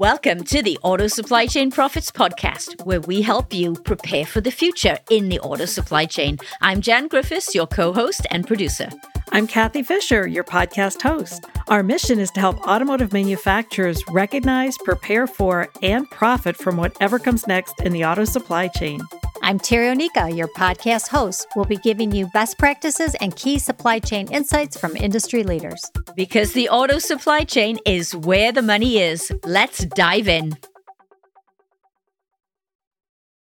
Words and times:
Welcome 0.00 0.44
to 0.44 0.62
the 0.62 0.78
Auto 0.82 1.08
Supply 1.08 1.46
Chain 1.46 1.70
Prophets 1.70 2.10
Podcast, 2.10 2.86
where 2.86 3.02
we 3.02 3.20
help 3.20 3.52
you 3.52 3.74
prepare 3.74 4.24
for 4.24 4.40
the 4.40 4.50
future 4.50 4.96
in 5.10 5.28
the 5.28 5.38
auto 5.40 5.66
supply 5.66 6.06
chain. 6.06 6.38
I'm 6.62 6.80
Jan 6.80 7.06
Griffiths, 7.06 7.54
your 7.54 7.66
co 7.66 7.92
host 7.92 8.26
and 8.30 8.46
producer. 8.46 8.88
I'm 9.32 9.46
Kathy 9.46 9.82
Fisher, 9.82 10.26
your 10.26 10.42
podcast 10.42 11.02
host. 11.02 11.44
Our 11.68 11.82
mission 11.82 12.18
is 12.18 12.30
to 12.30 12.40
help 12.40 12.66
automotive 12.66 13.12
manufacturers 13.12 14.02
recognize, 14.08 14.78
prepare 14.78 15.26
for, 15.26 15.68
and 15.82 16.08
profit 16.08 16.56
from 16.56 16.78
whatever 16.78 17.18
comes 17.18 17.46
next 17.46 17.78
in 17.82 17.92
the 17.92 18.06
auto 18.06 18.24
supply 18.24 18.68
chain. 18.68 19.02
I'm 19.42 19.58
Terry 19.58 19.94
Onica, 19.94 20.34
your 20.34 20.48
podcast 20.48 21.08
host. 21.08 21.46
We'll 21.56 21.66
be 21.66 21.76
giving 21.76 22.12
you 22.12 22.26
best 22.28 22.56
practices 22.58 23.14
and 23.16 23.36
key 23.36 23.58
supply 23.58 23.98
chain 23.98 24.30
insights 24.32 24.78
from 24.78 24.96
industry 24.96 25.44
leaders. 25.44 25.82
Because 26.20 26.52
the 26.52 26.68
auto 26.68 26.98
supply 26.98 27.44
chain 27.44 27.78
is 27.86 28.14
where 28.14 28.52
the 28.52 28.60
money 28.60 28.98
is. 28.98 29.32
Let's 29.42 29.86
dive 29.86 30.28
in. 30.28 30.52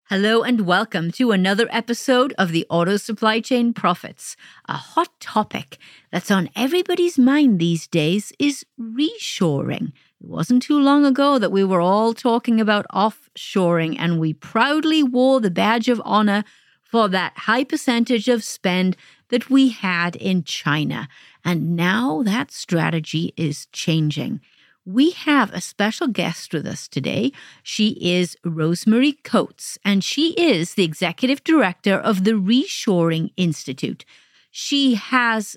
Hello 0.09 0.45
and 0.45 0.60
welcome 0.60 1.10
to 1.10 1.32
another 1.32 1.66
episode 1.73 2.32
of 2.38 2.52
the 2.52 2.64
Auto 2.70 2.96
Supply 2.96 3.41
Chain 3.41 3.73
Prophets. 3.73 4.37
A 4.68 4.74
hot 4.74 5.09
topic 5.18 5.78
that's 6.12 6.30
on 6.30 6.51
everybody's 6.54 7.18
mind 7.18 7.59
these 7.59 7.88
days 7.88 8.32
is 8.38 8.64
reshoring. 8.80 9.88
It 10.20 10.29
wasn't 10.29 10.62
too 10.62 10.79
long 10.79 11.04
ago 11.04 11.40
that 11.40 11.51
we 11.51 11.65
were 11.65 11.80
all 11.80 12.15
talking 12.15 12.60
about 12.60 12.87
offshoring, 12.95 13.96
and 13.98 14.20
we 14.20 14.34
proudly 14.34 15.02
wore 15.02 15.40
the 15.40 15.51
badge 15.51 15.88
of 15.88 16.01
honor 16.04 16.45
for 16.80 17.09
that 17.09 17.32
high 17.37 17.65
percentage 17.65 18.29
of 18.29 18.45
spend 18.45 18.96
that 19.30 19.51
we 19.51 19.70
had 19.70 20.16
in 20.16 20.42
China. 20.45 21.09
And 21.48 21.77
now 21.77 22.23
that 22.25 22.51
strategy 22.51 23.33
is 23.38 23.69
changing. 23.73 24.43
We 24.84 25.12
have 25.12 25.51
a 25.51 25.62
special 25.62 26.07
guest 26.07 26.52
with 26.52 26.66
us 26.66 26.87
today. 26.87 27.32
She 27.63 27.96
is 28.02 28.37
Rosemary 28.45 29.15
Coates, 29.24 29.79
and 29.82 30.05
she 30.05 30.35
is 30.35 30.74
the 30.74 30.85
executive 30.85 31.43
director 31.45 31.95
of 31.95 32.24
the 32.24 32.32
Reshoring 32.32 33.30
Institute. 33.38 34.05
She 34.51 34.96
has 34.96 35.57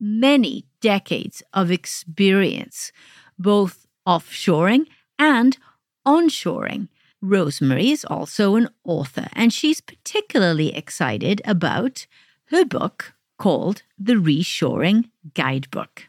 many 0.00 0.64
decades 0.80 1.40
of 1.52 1.70
experience, 1.70 2.90
both 3.38 3.86
offshoring 4.04 4.86
and 5.20 5.56
onshoring. 6.04 6.88
Rosemary 7.22 7.92
is 7.92 8.04
also 8.04 8.56
an 8.56 8.70
author, 8.82 9.28
and 9.34 9.52
she's 9.52 9.80
particularly 9.80 10.74
excited 10.74 11.40
about 11.44 12.08
her 12.46 12.64
book 12.64 13.14
called 13.38 13.82
The 13.98 14.14
Reshoring 14.14 15.10
Guidebook. 15.34 16.04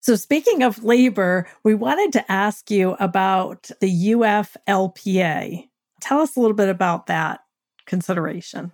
So, 0.00 0.16
speaking 0.16 0.62
of 0.62 0.84
labor, 0.84 1.46
we 1.62 1.74
wanted 1.74 2.12
to 2.12 2.30
ask 2.30 2.70
you 2.70 2.96
about 3.00 3.70
the 3.80 4.10
UFLPA. 4.10 5.68
Tell 6.00 6.20
us 6.20 6.36
a 6.36 6.40
little 6.40 6.56
bit 6.56 6.68
about 6.68 7.06
that 7.06 7.40
consideration. 7.86 8.72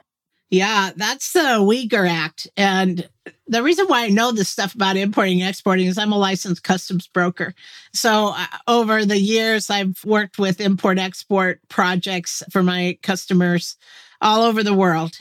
Yeah, 0.50 0.90
that's 0.96 1.32
the 1.32 1.60
Uyghur 1.60 2.10
Act. 2.10 2.48
And 2.56 3.08
the 3.46 3.62
reason 3.62 3.86
why 3.86 4.04
I 4.04 4.08
know 4.08 4.32
this 4.32 4.48
stuff 4.48 4.74
about 4.74 4.96
importing 4.96 5.40
and 5.40 5.48
exporting 5.48 5.86
is 5.86 5.96
I'm 5.96 6.12
a 6.12 6.18
licensed 6.18 6.64
customs 6.64 7.06
broker. 7.06 7.54
So 7.92 8.34
uh, 8.36 8.46
over 8.66 9.04
the 9.04 9.20
years, 9.20 9.70
I've 9.70 10.04
worked 10.04 10.40
with 10.40 10.60
import 10.60 10.98
export 10.98 11.60
projects 11.68 12.42
for 12.50 12.64
my 12.64 12.98
customers 13.04 13.76
all 14.20 14.42
over 14.42 14.64
the 14.64 14.74
world 14.74 15.18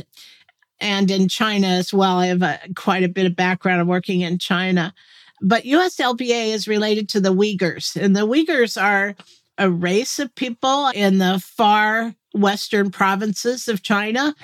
and 0.81 1.11
in 1.11 1.27
China 1.27 1.67
as 1.67 1.93
well. 1.93 2.17
I 2.17 2.27
have 2.27 2.41
a, 2.41 2.59
quite 2.75 3.03
a 3.03 3.09
bit 3.09 3.25
of 3.25 3.35
background 3.35 3.87
working 3.87 4.21
in 4.21 4.37
China. 4.37 4.93
But 5.41 5.63
UFLPA 5.63 6.47
is 6.47 6.67
related 6.67 7.07
to 7.09 7.19
the 7.19 7.33
Uyghurs, 7.33 7.95
and 7.95 8.15
the 8.15 8.27
Uyghurs 8.27 8.81
are 8.81 9.15
a 9.57 9.69
race 9.69 10.19
of 10.19 10.33
people 10.35 10.89
in 10.89 11.17
the 11.17 11.39
far 11.39 12.13
western 12.33 12.91
provinces 12.91 13.67
of 13.67 13.83
China 13.83 14.35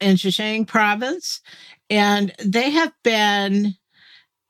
in 0.00 0.16
Xinjiang 0.16 0.66
province. 0.66 1.40
And 1.88 2.32
they 2.44 2.70
have 2.70 2.92
been 3.02 3.74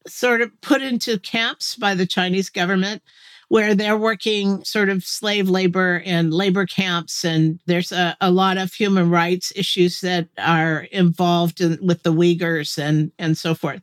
sort 0.06 0.40
of 0.40 0.58
put 0.60 0.82
into 0.82 1.18
camps 1.18 1.76
by 1.76 1.94
the 1.94 2.06
Chinese 2.06 2.48
government 2.48 3.02
where 3.48 3.74
they're 3.74 3.96
working 3.96 4.64
sort 4.64 4.88
of 4.88 5.04
slave 5.04 5.48
labor 5.48 6.02
and 6.04 6.34
labor 6.34 6.66
camps. 6.66 7.24
And 7.24 7.60
there's 7.66 7.92
a, 7.92 8.16
a 8.20 8.30
lot 8.30 8.58
of 8.58 8.72
human 8.72 9.10
rights 9.10 9.52
issues 9.54 10.00
that 10.00 10.28
are 10.38 10.80
involved 10.90 11.60
in, 11.60 11.78
with 11.80 12.02
the 12.02 12.12
Uyghurs 12.12 12.76
and, 12.78 13.12
and 13.18 13.38
so 13.38 13.54
forth. 13.54 13.82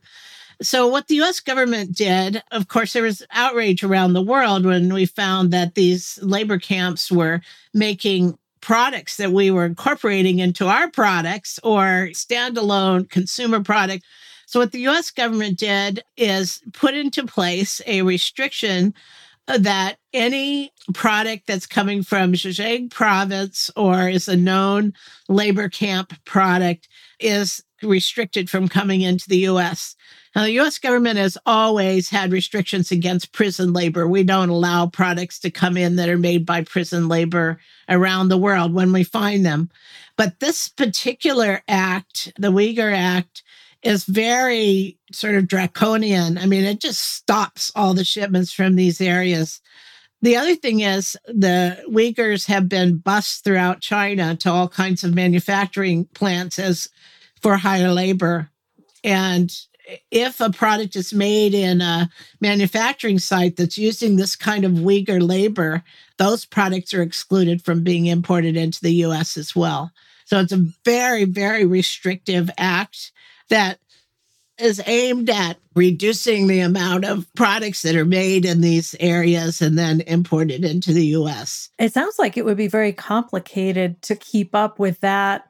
So, 0.61 0.87
what 0.87 1.07
the 1.07 1.21
US 1.21 1.39
government 1.39 1.95
did, 1.95 2.41
of 2.51 2.67
course, 2.67 2.93
there 2.93 3.03
was 3.03 3.25
outrage 3.31 3.83
around 3.83 4.13
the 4.13 4.21
world 4.21 4.65
when 4.65 4.93
we 4.93 5.05
found 5.05 5.51
that 5.51 5.75
these 5.75 6.19
labor 6.21 6.57
camps 6.57 7.11
were 7.11 7.41
making 7.73 8.37
products 8.61 9.17
that 9.17 9.31
we 9.31 9.51
were 9.51 9.65
incorporating 9.65 10.39
into 10.39 10.67
our 10.67 10.89
products 10.89 11.59
or 11.63 12.09
standalone 12.13 13.09
consumer 13.09 13.61
product. 13.61 14.05
So, 14.45 14.59
what 14.59 14.71
the 14.71 14.87
US 14.87 15.09
government 15.09 15.57
did 15.57 16.03
is 16.15 16.61
put 16.71 16.93
into 16.93 17.25
place 17.25 17.81
a 17.87 18.03
restriction 18.03 18.93
that 19.47 19.97
any 20.13 20.71
product 20.93 21.47
that's 21.47 21.65
coming 21.65 22.03
from 22.03 22.33
Xinjiang 22.33 22.89
province 22.89 23.69
or 23.75 24.07
is 24.07 24.27
a 24.27 24.37
known 24.37 24.93
labor 25.27 25.69
camp 25.69 26.13
product 26.25 26.87
is 27.19 27.63
restricted 27.81 28.49
from 28.49 28.69
coming 28.69 29.01
into 29.01 29.27
the 29.27 29.39
US. 29.49 29.95
Now, 30.35 30.43
the 30.43 30.59
US 30.59 30.79
government 30.79 31.17
has 31.17 31.37
always 31.45 32.09
had 32.09 32.31
restrictions 32.31 32.91
against 32.91 33.33
prison 33.33 33.73
labor. 33.73 34.07
We 34.07 34.23
don't 34.23 34.49
allow 34.49 34.87
products 34.87 35.39
to 35.39 35.51
come 35.51 35.77
in 35.77 35.97
that 35.97 36.09
are 36.09 36.17
made 36.17 36.45
by 36.45 36.63
prison 36.63 37.07
labor 37.07 37.59
around 37.89 38.29
the 38.29 38.37
world 38.37 38.73
when 38.73 38.93
we 38.93 39.03
find 39.03 39.45
them. 39.45 39.69
But 40.17 40.39
this 40.39 40.69
particular 40.69 41.61
act, 41.67 42.31
the 42.37 42.51
Uyghur 42.51 42.93
Act, 42.95 43.42
is 43.83 44.05
very 44.05 44.97
sort 45.11 45.35
of 45.35 45.47
draconian. 45.47 46.37
I 46.37 46.45
mean, 46.45 46.63
it 46.63 46.79
just 46.79 46.99
stops 47.15 47.71
all 47.75 47.93
the 47.93 48.05
shipments 48.05 48.51
from 48.51 48.75
these 48.75 49.01
areas. 49.01 49.61
The 50.21 50.37
other 50.37 50.55
thing 50.55 50.79
is 50.79 51.17
the 51.27 51.83
Uyghurs 51.89 52.47
have 52.47 52.69
been 52.69 52.97
bused 52.97 53.43
throughout 53.43 53.81
China 53.81 54.37
to 54.37 54.49
all 54.49 54.69
kinds 54.69 55.03
of 55.03 55.13
manufacturing 55.13 56.05
plants 56.15 56.57
as 56.57 56.89
for 57.41 57.57
higher 57.57 57.91
labor. 57.91 58.49
And 59.03 59.53
if 60.11 60.39
a 60.39 60.49
product 60.49 60.95
is 60.95 61.13
made 61.13 61.53
in 61.53 61.81
a 61.81 62.09
manufacturing 62.39 63.19
site 63.19 63.57
that's 63.57 63.77
using 63.77 64.15
this 64.15 64.37
kind 64.37 64.63
of 64.63 64.71
Uyghur 64.71 65.21
labor, 65.21 65.83
those 66.17 66.45
products 66.45 66.93
are 66.93 67.01
excluded 67.01 67.61
from 67.61 67.83
being 67.83 68.05
imported 68.05 68.55
into 68.55 68.79
the 68.81 68.93
US 69.05 69.35
as 69.35 69.53
well. 69.53 69.91
So 70.23 70.39
it's 70.39 70.53
a 70.53 70.65
very, 70.85 71.25
very 71.25 71.65
restrictive 71.65 72.49
act 72.57 73.11
that 73.53 73.79
is 74.57 74.81
aimed 74.85 75.29
at 75.29 75.57
reducing 75.75 76.47
the 76.47 76.59
amount 76.59 77.05
of 77.05 77.27
products 77.35 77.83
that 77.83 77.95
are 77.95 78.05
made 78.05 78.45
in 78.45 78.61
these 78.61 78.95
areas 78.99 79.61
and 79.61 79.77
then 79.77 80.01
imported 80.01 80.65
into 80.65 80.91
the 80.91 81.05
US. 81.07 81.69
It 81.79 81.93
sounds 81.93 82.17
like 82.17 82.35
it 82.35 82.45
would 82.45 82.57
be 82.57 82.67
very 82.67 82.93
complicated 82.93 84.01
to 84.03 84.15
keep 84.15 84.55
up 84.55 84.79
with 84.79 84.99
that 85.01 85.49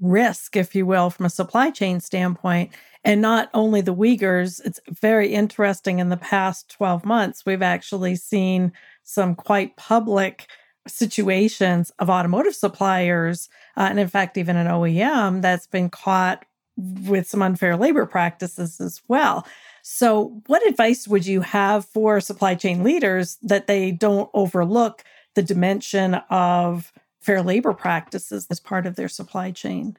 risk, 0.00 0.56
if 0.56 0.74
you 0.74 0.86
will, 0.86 1.10
from 1.10 1.26
a 1.26 1.30
supply 1.30 1.70
chain 1.70 2.00
standpoint. 2.00 2.72
And 3.04 3.20
not 3.20 3.50
only 3.52 3.80
the 3.80 3.94
Uyghurs, 3.94 4.60
it's 4.64 4.80
very 4.88 5.32
interesting 5.32 5.98
in 5.98 6.08
the 6.08 6.16
past 6.16 6.70
12 6.70 7.04
months, 7.04 7.44
we've 7.44 7.62
actually 7.62 8.16
seen 8.16 8.72
some 9.02 9.34
quite 9.34 9.76
public 9.76 10.46
situations 10.86 11.90
of 11.98 12.08
automotive 12.08 12.54
suppliers, 12.54 13.48
uh, 13.76 13.86
and 13.90 13.98
in 13.98 14.08
fact, 14.08 14.36
even 14.36 14.56
an 14.56 14.66
OEM 14.66 15.42
that's 15.42 15.66
been 15.66 15.90
caught 15.90 16.44
with 16.76 17.28
some 17.28 17.42
unfair 17.42 17.76
labor 17.76 18.06
practices 18.06 18.80
as 18.80 19.02
well. 19.08 19.46
So, 19.82 20.40
what 20.46 20.66
advice 20.66 21.08
would 21.08 21.26
you 21.26 21.40
have 21.40 21.84
for 21.84 22.20
supply 22.20 22.54
chain 22.54 22.84
leaders 22.84 23.36
that 23.42 23.66
they 23.66 23.90
don't 23.90 24.30
overlook 24.32 25.02
the 25.34 25.42
dimension 25.42 26.14
of 26.30 26.92
fair 27.20 27.42
labor 27.42 27.72
practices 27.72 28.46
as 28.50 28.60
part 28.60 28.86
of 28.86 28.96
their 28.96 29.08
supply 29.08 29.50
chain? 29.50 29.96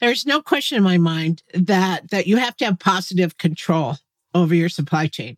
There's 0.00 0.26
no 0.26 0.42
question 0.42 0.78
in 0.78 0.84
my 0.84 0.98
mind 0.98 1.42
that 1.54 2.10
that 2.10 2.26
you 2.26 2.36
have 2.36 2.56
to 2.58 2.64
have 2.66 2.78
positive 2.78 3.38
control 3.38 3.96
over 4.34 4.54
your 4.54 4.68
supply 4.68 5.06
chain. 5.06 5.36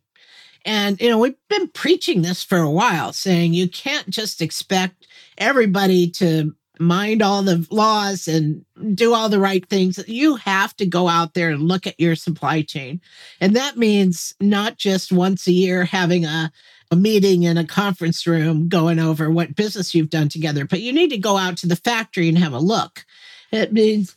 And 0.63 0.99
you 0.99 1.09
know, 1.09 1.19
we've 1.19 1.35
been 1.49 1.67
preaching 1.69 2.21
this 2.21 2.43
for 2.43 2.57
a 2.57 2.69
while 2.69 3.13
saying 3.13 3.53
you 3.53 3.69
can't 3.69 4.09
just 4.09 4.41
expect 4.41 5.07
everybody 5.37 6.09
to 6.11 6.55
mind 6.79 7.21
all 7.21 7.41
the 7.41 7.65
laws 7.71 8.27
and 8.27 8.65
do 8.93 9.13
all 9.13 9.29
the 9.29 9.39
right 9.39 9.67
things. 9.67 9.99
You 10.07 10.35
have 10.35 10.75
to 10.77 10.85
go 10.85 11.07
out 11.07 11.33
there 11.33 11.49
and 11.49 11.67
look 11.67 11.87
at 11.87 11.99
your 11.99 12.15
supply 12.15 12.61
chain. 12.61 13.01
And 13.39 13.55
that 13.55 13.77
means 13.77 14.33
not 14.39 14.77
just 14.77 15.11
once 15.11 15.47
a 15.47 15.51
year 15.51 15.85
having 15.85 16.25
a, 16.25 16.51
a 16.91 16.95
meeting 16.95 17.43
in 17.43 17.57
a 17.57 17.65
conference 17.65 18.27
room 18.27 18.67
going 18.67 18.99
over 18.99 19.29
what 19.29 19.55
business 19.55 19.95
you've 19.95 20.09
done 20.09 20.29
together, 20.29 20.65
but 20.65 20.81
you 20.81 20.93
need 20.93 21.09
to 21.09 21.17
go 21.17 21.37
out 21.37 21.57
to 21.57 21.67
the 21.67 21.75
factory 21.75 22.29
and 22.29 22.37
have 22.37 22.53
a 22.53 22.59
look. 22.59 23.05
It 23.51 23.73
means 23.73 24.15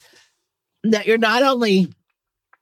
that 0.85 1.07
you're 1.07 1.19
not 1.19 1.43
only 1.43 1.93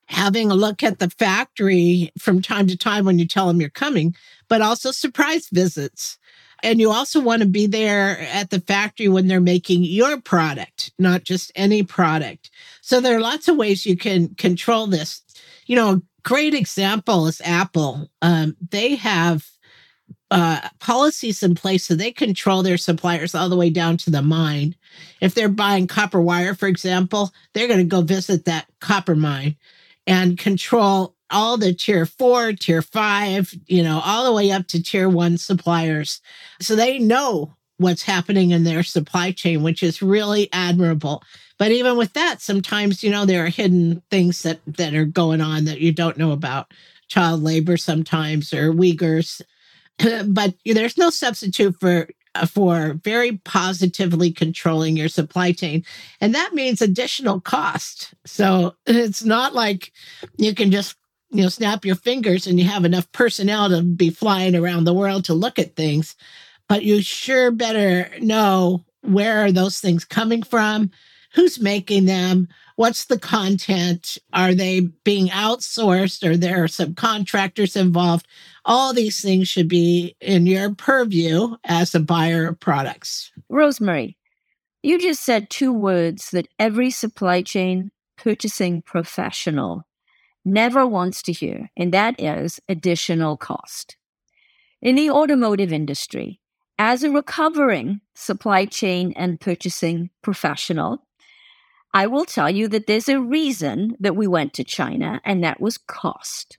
having 0.08 0.50
a 0.50 0.54
look 0.54 0.82
at 0.82 0.98
the 0.98 1.10
factory 1.10 2.12
from 2.18 2.40
time 2.40 2.66
to 2.68 2.76
time 2.76 3.04
when 3.04 3.18
you 3.18 3.26
tell 3.26 3.48
them 3.48 3.60
you're 3.60 3.70
coming, 3.70 4.14
but 4.48 4.62
also 4.62 4.90
surprise 4.90 5.48
visits 5.50 6.18
And 6.62 6.80
you 6.80 6.90
also 6.90 7.20
want 7.20 7.42
to 7.42 7.48
be 7.48 7.66
there 7.66 8.18
at 8.32 8.50
the 8.50 8.60
factory 8.60 9.08
when 9.08 9.28
they're 9.28 9.40
making 9.40 9.84
your 9.84 10.20
product, 10.20 10.92
not 10.98 11.24
just 11.24 11.52
any 11.54 11.82
product. 11.82 12.50
So 12.80 13.00
there 13.00 13.16
are 13.16 13.20
lots 13.20 13.48
of 13.48 13.56
ways 13.56 13.86
you 13.86 13.96
can 13.96 14.34
control 14.36 14.86
this. 14.86 15.22
You 15.66 15.76
know, 15.76 15.90
a 15.90 16.02
great 16.22 16.54
example 16.54 17.26
is 17.26 17.40
Apple. 17.44 18.08
Um, 18.22 18.56
they 18.70 18.96
have 18.96 19.46
uh, 20.30 20.68
policies 20.80 21.42
in 21.42 21.54
place 21.54 21.84
so 21.84 21.94
they 21.94 22.10
control 22.10 22.62
their 22.62 22.76
suppliers 22.76 23.34
all 23.34 23.48
the 23.48 23.56
way 23.56 23.70
down 23.70 23.96
to 23.98 24.10
the 24.10 24.22
mine. 24.22 24.74
If 25.20 25.34
they're 25.34 25.48
buying 25.48 25.86
copper 25.86 26.20
wire, 26.20 26.54
for 26.54 26.66
example, 26.66 27.32
they're 27.52 27.68
going 27.68 27.78
to 27.78 27.84
go 27.84 28.00
visit 28.02 28.44
that 28.44 28.66
copper 28.80 29.14
mine 29.14 29.56
and 30.06 30.38
control 30.38 31.15
all 31.30 31.56
the 31.56 31.74
tier 31.74 32.06
four, 32.06 32.52
tier 32.52 32.82
five, 32.82 33.52
you 33.66 33.82
know, 33.82 34.00
all 34.04 34.24
the 34.24 34.32
way 34.32 34.50
up 34.50 34.66
to 34.68 34.82
tier 34.82 35.08
one 35.08 35.38
suppliers. 35.38 36.20
So 36.60 36.76
they 36.76 36.98
know 36.98 37.56
what's 37.78 38.02
happening 38.02 38.50
in 38.50 38.64
their 38.64 38.82
supply 38.82 39.32
chain, 39.32 39.62
which 39.62 39.82
is 39.82 40.02
really 40.02 40.48
admirable. 40.52 41.22
But 41.58 41.72
even 41.72 41.96
with 41.96 42.12
that, 42.14 42.40
sometimes, 42.40 43.02
you 43.02 43.10
know, 43.10 43.24
there 43.24 43.44
are 43.44 43.50
hidden 43.50 44.02
things 44.10 44.42
that, 44.42 44.60
that 44.66 44.94
are 44.94 45.04
going 45.04 45.40
on 45.40 45.64
that 45.64 45.80
you 45.80 45.92
don't 45.92 46.18
know 46.18 46.32
about 46.32 46.72
child 47.08 47.42
labor 47.42 47.76
sometimes 47.76 48.52
or 48.52 48.72
Uyghurs. 48.72 49.42
but 50.26 50.54
there's 50.64 50.98
no 50.98 51.10
substitute 51.10 51.78
for 51.80 52.08
uh, 52.34 52.44
for 52.44 53.00
very 53.02 53.38
positively 53.38 54.30
controlling 54.30 54.94
your 54.94 55.08
supply 55.08 55.52
chain. 55.52 55.82
And 56.20 56.34
that 56.34 56.52
means 56.52 56.82
additional 56.82 57.40
cost. 57.40 58.12
So 58.26 58.74
it's 58.86 59.24
not 59.24 59.54
like 59.54 59.92
you 60.36 60.54
can 60.54 60.70
just 60.70 60.96
you 61.36 61.42
know 61.42 61.48
snap 61.48 61.84
your 61.84 61.96
fingers 61.96 62.46
and 62.46 62.58
you 62.58 62.66
have 62.66 62.84
enough 62.84 63.10
personnel 63.12 63.68
to 63.68 63.82
be 63.82 64.10
flying 64.10 64.54
around 64.54 64.84
the 64.84 64.94
world 64.94 65.24
to 65.24 65.34
look 65.34 65.58
at 65.58 65.76
things 65.76 66.16
but 66.68 66.82
you 66.82 67.00
sure 67.02 67.50
better 67.50 68.10
know 68.20 68.84
where 69.02 69.44
are 69.44 69.52
those 69.52 69.80
things 69.80 70.04
coming 70.04 70.42
from 70.42 70.90
who's 71.34 71.60
making 71.60 72.06
them 72.06 72.48
what's 72.76 73.06
the 73.06 73.18
content 73.18 74.18
are 74.32 74.54
they 74.54 74.80
being 75.04 75.28
outsourced 75.28 76.26
or 76.26 76.36
there 76.36 76.62
are 76.62 76.68
subcontractors 76.68 77.78
involved? 77.78 78.26
All 78.64 78.92
these 78.92 79.20
things 79.20 79.48
should 79.48 79.68
be 79.68 80.14
in 80.20 80.46
your 80.46 80.74
purview 80.74 81.56
as 81.64 81.94
a 81.94 82.00
buyer 82.00 82.48
of 82.48 82.60
products. 82.60 83.32
Rosemary 83.48 84.16
you 84.82 85.00
just 85.00 85.24
said 85.24 85.50
two 85.50 85.72
words 85.72 86.30
that 86.30 86.46
every 86.60 86.90
supply 86.90 87.42
chain 87.42 87.90
purchasing 88.16 88.82
professional 88.82 89.84
never 90.46 90.86
wants 90.86 91.20
to 91.22 91.32
hear, 91.32 91.70
and 91.76 91.92
that 91.92 92.18
is 92.18 92.60
additional 92.68 93.36
cost. 93.36 93.96
In 94.80 94.94
the 94.94 95.10
automotive 95.10 95.72
industry, 95.72 96.40
as 96.78 97.02
a 97.02 97.10
recovering 97.10 98.00
supply 98.14 98.64
chain 98.64 99.12
and 99.16 99.40
purchasing 99.40 100.10
professional, 100.22 101.02
I 101.92 102.06
will 102.06 102.24
tell 102.24 102.50
you 102.50 102.68
that 102.68 102.86
there's 102.86 103.08
a 103.08 103.20
reason 103.20 103.96
that 103.98 104.16
we 104.16 104.26
went 104.26 104.54
to 104.54 104.64
China, 104.64 105.20
and 105.24 105.42
that 105.42 105.60
was 105.60 105.78
cost. 105.78 106.58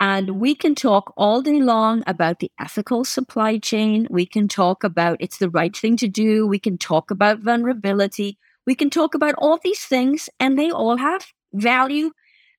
And 0.00 0.40
we 0.40 0.54
can 0.54 0.74
talk 0.74 1.12
all 1.16 1.42
day 1.42 1.60
long 1.60 2.04
about 2.06 2.38
the 2.38 2.52
ethical 2.60 3.04
supply 3.04 3.58
chain. 3.58 4.06
We 4.10 4.26
can 4.26 4.46
talk 4.46 4.84
about 4.84 5.16
it's 5.18 5.38
the 5.38 5.50
right 5.50 5.76
thing 5.76 5.96
to 5.96 6.08
do. 6.08 6.46
We 6.46 6.58
can 6.58 6.78
talk 6.78 7.10
about 7.10 7.40
vulnerability. 7.40 8.38
We 8.66 8.74
can 8.74 8.90
talk 8.90 9.14
about 9.14 9.34
all 9.38 9.58
these 9.62 9.84
things, 9.84 10.28
and 10.38 10.58
they 10.58 10.70
all 10.70 10.98
have 10.98 11.32
value 11.52 12.10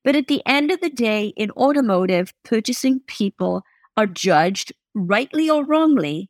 but 0.03 0.15
at 0.15 0.27
the 0.27 0.41
end 0.45 0.71
of 0.71 0.79
the 0.81 0.89
day, 0.89 1.33
in 1.35 1.51
automotive, 1.51 2.33
purchasing 2.43 3.01
people 3.07 3.63
are 3.97 4.07
judged 4.07 4.71
rightly 4.93 5.49
or 5.49 5.65
wrongly 5.65 6.29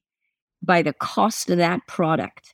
by 0.61 0.81
the 0.81 0.93
cost 0.93 1.49
of 1.49 1.57
that 1.57 1.85
product. 1.87 2.53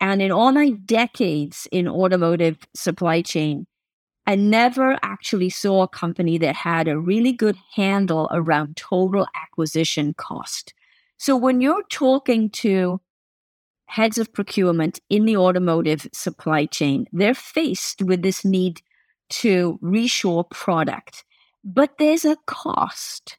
And 0.00 0.22
in 0.22 0.32
all 0.32 0.52
my 0.52 0.70
decades 0.70 1.68
in 1.70 1.86
automotive 1.88 2.58
supply 2.74 3.22
chain, 3.22 3.66
I 4.26 4.36
never 4.36 4.98
actually 5.02 5.50
saw 5.50 5.82
a 5.82 5.88
company 5.88 6.38
that 6.38 6.54
had 6.54 6.86
a 6.86 6.98
really 6.98 7.32
good 7.32 7.56
handle 7.74 8.28
around 8.30 8.76
total 8.76 9.26
acquisition 9.34 10.14
cost. 10.14 10.74
So 11.18 11.36
when 11.36 11.60
you're 11.60 11.84
talking 11.90 12.50
to 12.50 13.00
heads 13.86 14.18
of 14.18 14.32
procurement 14.32 15.00
in 15.10 15.24
the 15.24 15.36
automotive 15.36 16.08
supply 16.12 16.66
chain, 16.66 17.06
they're 17.12 17.34
faced 17.34 18.02
with 18.02 18.22
this 18.22 18.44
need 18.44 18.80
to 19.30 19.78
reshore 19.82 20.48
product, 20.50 21.24
but 21.64 21.98
there's 21.98 22.24
a 22.24 22.36
cost. 22.46 23.38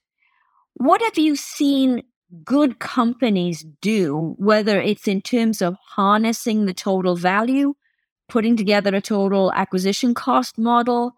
What 0.75 1.01
have 1.01 1.17
you 1.17 1.35
seen 1.35 2.03
good 2.43 2.79
companies 2.79 3.65
do, 3.81 4.35
whether 4.37 4.81
it's 4.81 5.07
in 5.07 5.21
terms 5.21 5.61
of 5.61 5.75
harnessing 5.95 6.65
the 6.65 6.73
total 6.73 7.15
value, 7.15 7.75
putting 8.27 8.57
together 8.57 8.95
a 8.95 9.01
total 9.01 9.51
acquisition 9.53 10.13
cost 10.13 10.57
model? 10.57 11.13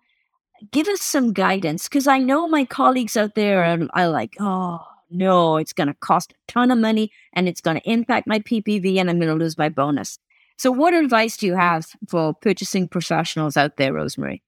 Give 0.71 0.87
us 0.87 1.01
some 1.01 1.33
guidance 1.33 1.87
because 1.87 2.07
I 2.07 2.19
know 2.19 2.47
my 2.47 2.65
colleagues 2.65 3.15
out 3.17 3.35
there 3.35 3.63
are, 3.63 3.79
are 3.93 4.07
like, 4.09 4.33
oh, 4.39 4.79
no, 5.09 5.57
it's 5.57 5.73
going 5.73 5.87
to 5.87 5.93
cost 5.95 6.33
a 6.33 6.51
ton 6.51 6.71
of 6.71 6.77
money 6.77 7.11
and 7.33 7.47
it's 7.47 7.61
going 7.61 7.79
to 7.79 7.89
impact 7.89 8.27
my 8.27 8.39
PPV 8.39 8.97
and 8.97 9.09
I'm 9.09 9.19
going 9.19 9.29
to 9.29 9.41
lose 9.41 9.57
my 9.57 9.69
bonus. 9.69 10.19
So, 10.57 10.71
what 10.71 10.93
advice 10.93 11.37
do 11.37 11.45
you 11.45 11.55
have 11.55 11.85
for 12.07 12.33
purchasing 12.33 12.87
professionals 12.87 13.57
out 13.57 13.77
there, 13.77 13.93
Rosemary? 13.93 14.41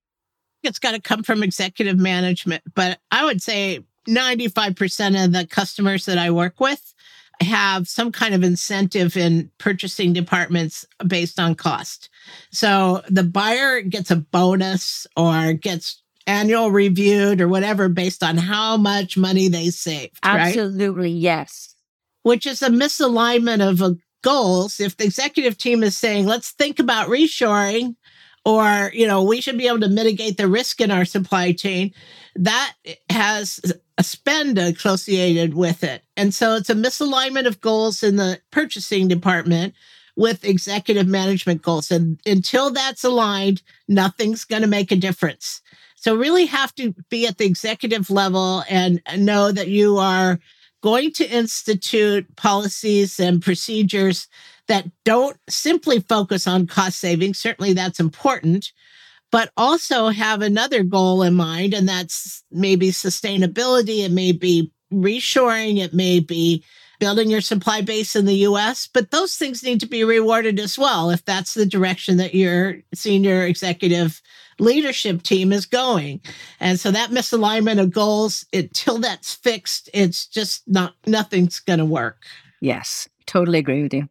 It's 0.63 0.80
got 0.80 0.92
to 0.92 1.01
come 1.01 1.24
from 1.24 1.44
executive 1.44 1.98
management. 1.98 2.63
But 2.74 3.00
I 3.12 3.25
would 3.25 3.42
say 3.42 3.86
95% 4.07 5.25
of 5.25 5.33
the 5.33 5.45
customers 5.45 6.06
that 6.06 6.18
I 6.18 6.31
work 6.31 6.59
with 6.59 6.94
have 7.42 7.88
some 7.88 8.12
kind 8.12 8.33
of 8.33 8.44
incentive 8.44 9.15
in 9.15 9.51
purchasing 9.59 10.13
departments 10.13 10.86
based 11.06 11.39
on 11.39 11.56
cost. 11.56 12.09
So 12.51 13.04
the 13.09 13.24
buyer 13.24 13.81
gets 13.81 14.09
a 14.09 14.15
bonus 14.15 15.06
or 15.15 15.54
gets 15.54 16.01
annual 16.25 16.71
reviewed 16.71 17.39
or 17.39 17.48
whatever 17.48 17.89
based 17.89 18.24
on 18.24 18.38
how 18.38 18.77
much 18.77 19.18
money 19.18 19.48
they 19.48 19.69
saved. 19.69 20.18
Absolutely, 20.24 21.13
right? 21.13 21.21
yes. 21.21 21.75
Which 22.24 22.45
is 22.45 22.62
a 22.62 22.69
misalignment 22.69 23.68
of 23.68 23.81
uh, 23.81 23.94
goals. 24.24 24.80
If 24.80 24.98
the 24.98 25.06
executive 25.06 25.57
team 25.57 25.83
is 25.83 25.98
saying, 25.98 26.25
let's 26.25 26.51
think 26.51 26.80
about 26.80 27.07
reshoring, 27.07 27.95
or 28.47 28.91
you 28.94 29.05
know 29.05 29.21
we 29.21 29.41
should 29.41 29.57
be 29.57 29.67
able 29.67 29.81
to 29.81 29.89
mitigate 29.89 30.38
the 30.38 30.47
risk 30.47 30.79
in 30.79 30.89
our 30.89 31.03
supply 31.03 31.51
chain 31.51 31.94
that 32.33 32.73
has 33.09 33.59
a 33.97 34.03
spend 34.03 34.57
associated 34.57 35.53
with 35.53 35.83
it. 35.83 36.03
And 36.15 36.33
so 36.33 36.55
it's 36.55 36.69
a 36.69 36.75
misalignment 36.75 37.45
of 37.45 37.59
goals 37.59 38.04
in 38.04 38.16
the 38.16 38.39
purchasing 38.51 39.07
department 39.07 39.73
with 40.16 40.45
executive 40.45 41.07
management 41.07 41.61
goals. 41.61 41.92
And 41.92 42.19
until 42.25 42.71
that's 42.71 43.04
aligned 43.04 43.61
nothing's 43.87 44.45
going 44.45 44.61
to 44.61 44.68
make 44.68 44.92
a 44.92 44.95
difference. 44.95 45.61
So 45.95 46.16
really 46.16 46.45
have 46.45 46.73
to 46.75 46.94
be 47.09 47.27
at 47.27 47.39
the 47.39 47.45
executive 47.45 48.09
level 48.09 48.63
and 48.69 49.01
know 49.18 49.51
that 49.51 49.68
you 49.68 49.97
are 49.97 50.39
going 50.81 51.11
to 51.13 51.30
institute 51.30 52.33
policies 52.37 53.19
and 53.19 53.42
procedures 53.42 54.30
that 54.68 54.86
don't 55.04 55.38
simply 55.50 56.00
focus 56.00 56.47
on 56.47 56.68
cost 56.68 57.00
savings. 57.00 57.40
Certainly 57.40 57.74
that's 57.74 58.00
important, 58.00 58.71
but 59.31 59.52
also 59.57 60.09
have 60.09 60.42
another 60.42 60.83
goal 60.83 61.24
in 61.24 61.33
mind, 61.33 61.74
and 61.74 61.88
that's 61.88 62.44
maybe 62.52 62.90
sustainability. 62.90 64.06
It 64.06 64.12
may 64.12 64.31
be 64.31 64.71
reshoring. 64.92 65.78
It 65.78 65.94
may 65.94 66.19
be 66.19 66.64
building 67.00 67.30
your 67.30 67.42
supply 67.42 67.81
base 67.81 68.16
in 68.16 68.26
the 68.26 68.38
US, 68.47 68.88
but 68.92 69.12
those 69.12 69.36
things 69.36 69.64
need 69.64 69.80
to 69.80 69.88
be 69.88 70.04
rewarded 70.04 70.59
as 70.59 70.78
well 70.78 71.09
if 71.09 71.24
that's 71.26 71.54
the 71.54 71.66
direction 71.66 72.18
that 72.18 72.33
your 72.33 72.78
senior 72.94 73.44
executive 73.44 74.21
leadership 74.59 75.21
team 75.21 75.54
is 75.54 75.68
going. 75.68 76.19
And 76.59 76.80
so 76.80 76.90
that 76.92 77.12
misalignment 77.12 77.80
of 77.80 77.92
goals, 77.92 78.45
until 78.52 78.97
that's 78.97 79.36
fixed, 79.36 79.90
it's 79.94 80.26
just 80.26 80.64
not, 80.68 80.95
nothing's 81.06 81.59
going 81.59 81.80
to 81.80 81.86
work. 81.86 82.26
Yes, 82.62 83.07
totally 83.28 83.59
agree 83.59 83.83
with 83.83 83.94
you. 83.94 84.09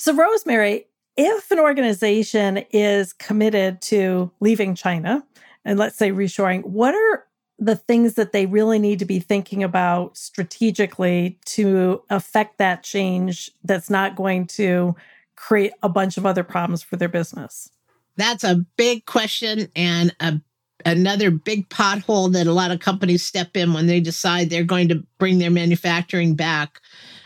So, 0.00 0.14
Rosemary, 0.14 0.86
if 1.18 1.50
an 1.50 1.58
organization 1.58 2.64
is 2.70 3.12
committed 3.12 3.82
to 3.82 4.30
leaving 4.40 4.74
China 4.74 5.22
and 5.62 5.78
let's 5.78 5.98
say 5.98 6.10
reshoring, 6.10 6.64
what 6.64 6.94
are 6.94 7.26
the 7.58 7.76
things 7.76 8.14
that 8.14 8.32
they 8.32 8.46
really 8.46 8.78
need 8.78 8.98
to 9.00 9.04
be 9.04 9.20
thinking 9.20 9.62
about 9.62 10.16
strategically 10.16 11.38
to 11.44 12.02
affect 12.08 12.56
that 12.56 12.82
change 12.82 13.50
that's 13.62 13.90
not 13.90 14.16
going 14.16 14.46
to 14.46 14.96
create 15.36 15.72
a 15.82 15.88
bunch 15.90 16.16
of 16.16 16.24
other 16.24 16.44
problems 16.44 16.82
for 16.82 16.96
their 16.96 17.06
business? 17.06 17.68
That's 18.16 18.42
a 18.42 18.64
big 18.78 19.04
question 19.04 19.68
and 19.76 20.16
a, 20.20 20.40
another 20.86 21.30
big 21.30 21.68
pothole 21.68 22.32
that 22.32 22.46
a 22.46 22.54
lot 22.54 22.70
of 22.70 22.80
companies 22.80 23.22
step 23.22 23.54
in 23.54 23.74
when 23.74 23.86
they 23.86 24.00
decide 24.00 24.48
they're 24.48 24.64
going 24.64 24.88
to 24.88 25.04
bring 25.18 25.40
their 25.40 25.50
manufacturing 25.50 26.36
back. 26.36 26.80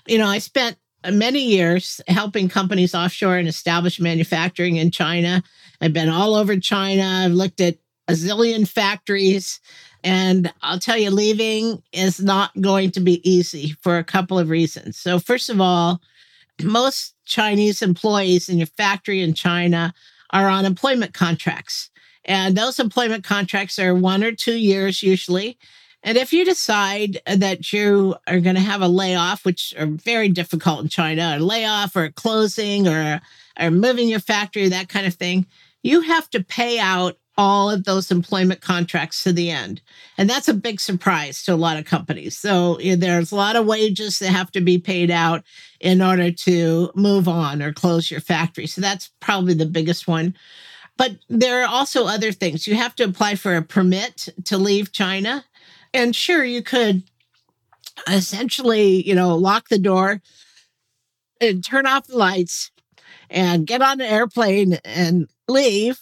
You 0.08 0.18
know, 0.18 0.26
I 0.26 0.38
spent 0.38 0.76
many 1.10 1.44
years 1.44 2.00
helping 2.08 2.48
companies 2.48 2.94
offshore 2.94 3.36
and 3.36 3.48
establish 3.48 4.00
manufacturing 4.00 4.76
in 4.76 4.90
China. 4.90 5.42
I've 5.80 5.92
been 5.92 6.08
all 6.08 6.34
over 6.34 6.56
China. 6.58 7.24
I've 7.24 7.32
looked 7.32 7.60
at 7.60 7.76
a 8.08 8.12
zillion 8.12 8.68
factories. 8.68 9.60
And 10.02 10.52
I'll 10.60 10.78
tell 10.78 10.98
you, 10.98 11.10
leaving 11.10 11.82
is 11.92 12.20
not 12.20 12.50
going 12.60 12.90
to 12.92 13.00
be 13.00 13.28
easy 13.28 13.74
for 13.80 13.96
a 13.96 14.04
couple 14.04 14.38
of 14.38 14.50
reasons. 14.50 14.98
So, 14.98 15.18
first 15.18 15.48
of 15.48 15.60
all, 15.60 16.00
most 16.62 17.14
Chinese 17.24 17.80
employees 17.80 18.48
in 18.48 18.58
your 18.58 18.66
factory 18.66 19.22
in 19.22 19.32
China 19.32 19.94
are 20.30 20.48
on 20.48 20.66
employment 20.66 21.14
contracts. 21.14 21.90
And 22.26 22.56
those 22.56 22.78
employment 22.78 23.24
contracts 23.24 23.78
are 23.78 23.94
one 23.94 24.22
or 24.22 24.32
two 24.32 24.56
years 24.56 25.02
usually. 25.02 25.58
And 26.04 26.18
if 26.18 26.34
you 26.34 26.44
decide 26.44 27.20
that 27.26 27.72
you 27.72 28.14
are 28.26 28.38
going 28.38 28.56
to 28.56 28.60
have 28.60 28.82
a 28.82 28.88
layoff, 28.88 29.44
which 29.44 29.74
are 29.78 29.86
very 29.86 30.28
difficult 30.28 30.82
in 30.82 30.88
China, 30.88 31.36
a 31.38 31.40
layoff 31.40 31.96
or 31.96 32.04
a 32.04 32.12
closing 32.12 32.86
or, 32.86 33.22
or 33.58 33.70
moving 33.70 34.08
your 34.08 34.20
factory, 34.20 34.68
that 34.68 34.90
kind 34.90 35.06
of 35.06 35.14
thing, 35.14 35.46
you 35.82 36.02
have 36.02 36.28
to 36.30 36.44
pay 36.44 36.78
out 36.78 37.16
all 37.36 37.70
of 37.70 37.84
those 37.84 38.10
employment 38.10 38.60
contracts 38.60 39.24
to 39.24 39.32
the 39.32 39.50
end. 39.50 39.80
And 40.18 40.28
that's 40.28 40.46
a 40.46 40.54
big 40.54 40.78
surprise 40.78 41.42
to 41.44 41.54
a 41.54 41.56
lot 41.56 41.78
of 41.78 41.86
companies. 41.86 42.38
So 42.38 42.76
there's 42.76 43.32
a 43.32 43.36
lot 43.36 43.56
of 43.56 43.66
wages 43.66 44.18
that 44.18 44.28
have 44.28 44.52
to 44.52 44.60
be 44.60 44.78
paid 44.78 45.10
out 45.10 45.42
in 45.80 46.02
order 46.02 46.30
to 46.30 46.92
move 46.94 47.28
on 47.28 47.62
or 47.62 47.72
close 47.72 48.10
your 48.10 48.20
factory. 48.20 48.66
So 48.66 48.82
that's 48.82 49.10
probably 49.20 49.54
the 49.54 49.66
biggest 49.66 50.06
one. 50.06 50.36
But 50.96 51.16
there 51.28 51.62
are 51.62 51.68
also 51.68 52.04
other 52.06 52.30
things. 52.30 52.68
You 52.68 52.76
have 52.76 52.94
to 52.96 53.04
apply 53.04 53.34
for 53.34 53.56
a 53.56 53.62
permit 53.62 54.28
to 54.44 54.58
leave 54.58 54.92
China. 54.92 55.44
And 55.94 56.14
sure, 56.14 56.44
you 56.44 56.62
could 56.62 57.04
essentially, 58.08 59.06
you 59.06 59.14
know, 59.14 59.36
lock 59.36 59.68
the 59.68 59.78
door 59.78 60.20
and 61.40 61.64
turn 61.64 61.86
off 61.86 62.08
the 62.08 62.18
lights 62.18 62.70
and 63.30 63.66
get 63.66 63.80
on 63.80 64.00
an 64.00 64.06
airplane 64.06 64.74
and 64.84 65.28
leave 65.48 65.98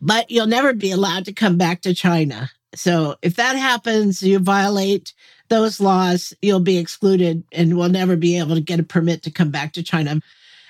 but 0.00 0.30
you'll 0.30 0.46
never 0.46 0.72
be 0.72 0.90
allowed 0.90 1.24
to 1.26 1.32
come 1.32 1.58
back 1.58 1.82
to 1.82 1.94
China. 1.94 2.50
So 2.74 3.16
if 3.22 3.36
that 3.36 3.56
happens, 3.56 4.22
you 4.22 4.38
violate 4.38 5.12
those 5.48 5.80
laws, 5.80 6.32
you'll 6.40 6.60
be 6.60 6.78
excluded 6.78 7.42
and 7.52 7.76
will 7.76 7.88
never 7.88 8.16
be 8.16 8.38
able 8.38 8.54
to 8.54 8.60
get 8.60 8.80
a 8.80 8.84
permit 8.84 9.22
to 9.24 9.30
come 9.30 9.50
back 9.50 9.72
to 9.72 9.82
China. 9.82 10.20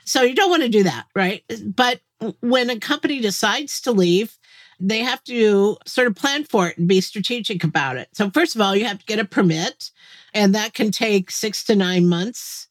So 0.05 0.23
you 0.23 0.35
don't 0.35 0.51
want 0.51 0.63
to 0.63 0.69
do 0.69 0.83
that, 0.85 1.07
right? 1.15 1.45
But 1.65 2.01
when 2.41 2.71
a 2.71 2.79
company 2.79 3.21
decides 3.21 3.81
to 3.83 3.93
leave, 3.93 4.37
they 4.81 5.01
have 5.01 5.23
to 5.25 5.77
sort 5.87 6.09
of 6.09 6.15
plan 6.15 6.45
for 6.45 6.69
it 6.69 6.79
and 6.79 6.89
be 6.89 7.01
strategic 7.01 7.63
about 7.63 7.97
it. 7.97 8.09
So, 8.13 8.31
first 8.31 8.55
of 8.55 8.61
all, 8.61 8.75
you 8.75 8.87
have 8.87 8.99
to 8.99 9.07
get 9.07 9.19
a 9.19 9.25
permit, 9.25 9.91
and 10.35 10.55
that 10.55 10.75
can 10.75 10.91
take 10.91 11.31
six 11.31 11.63
to 11.65 11.77
nine 11.77 12.09
months. 12.09 12.67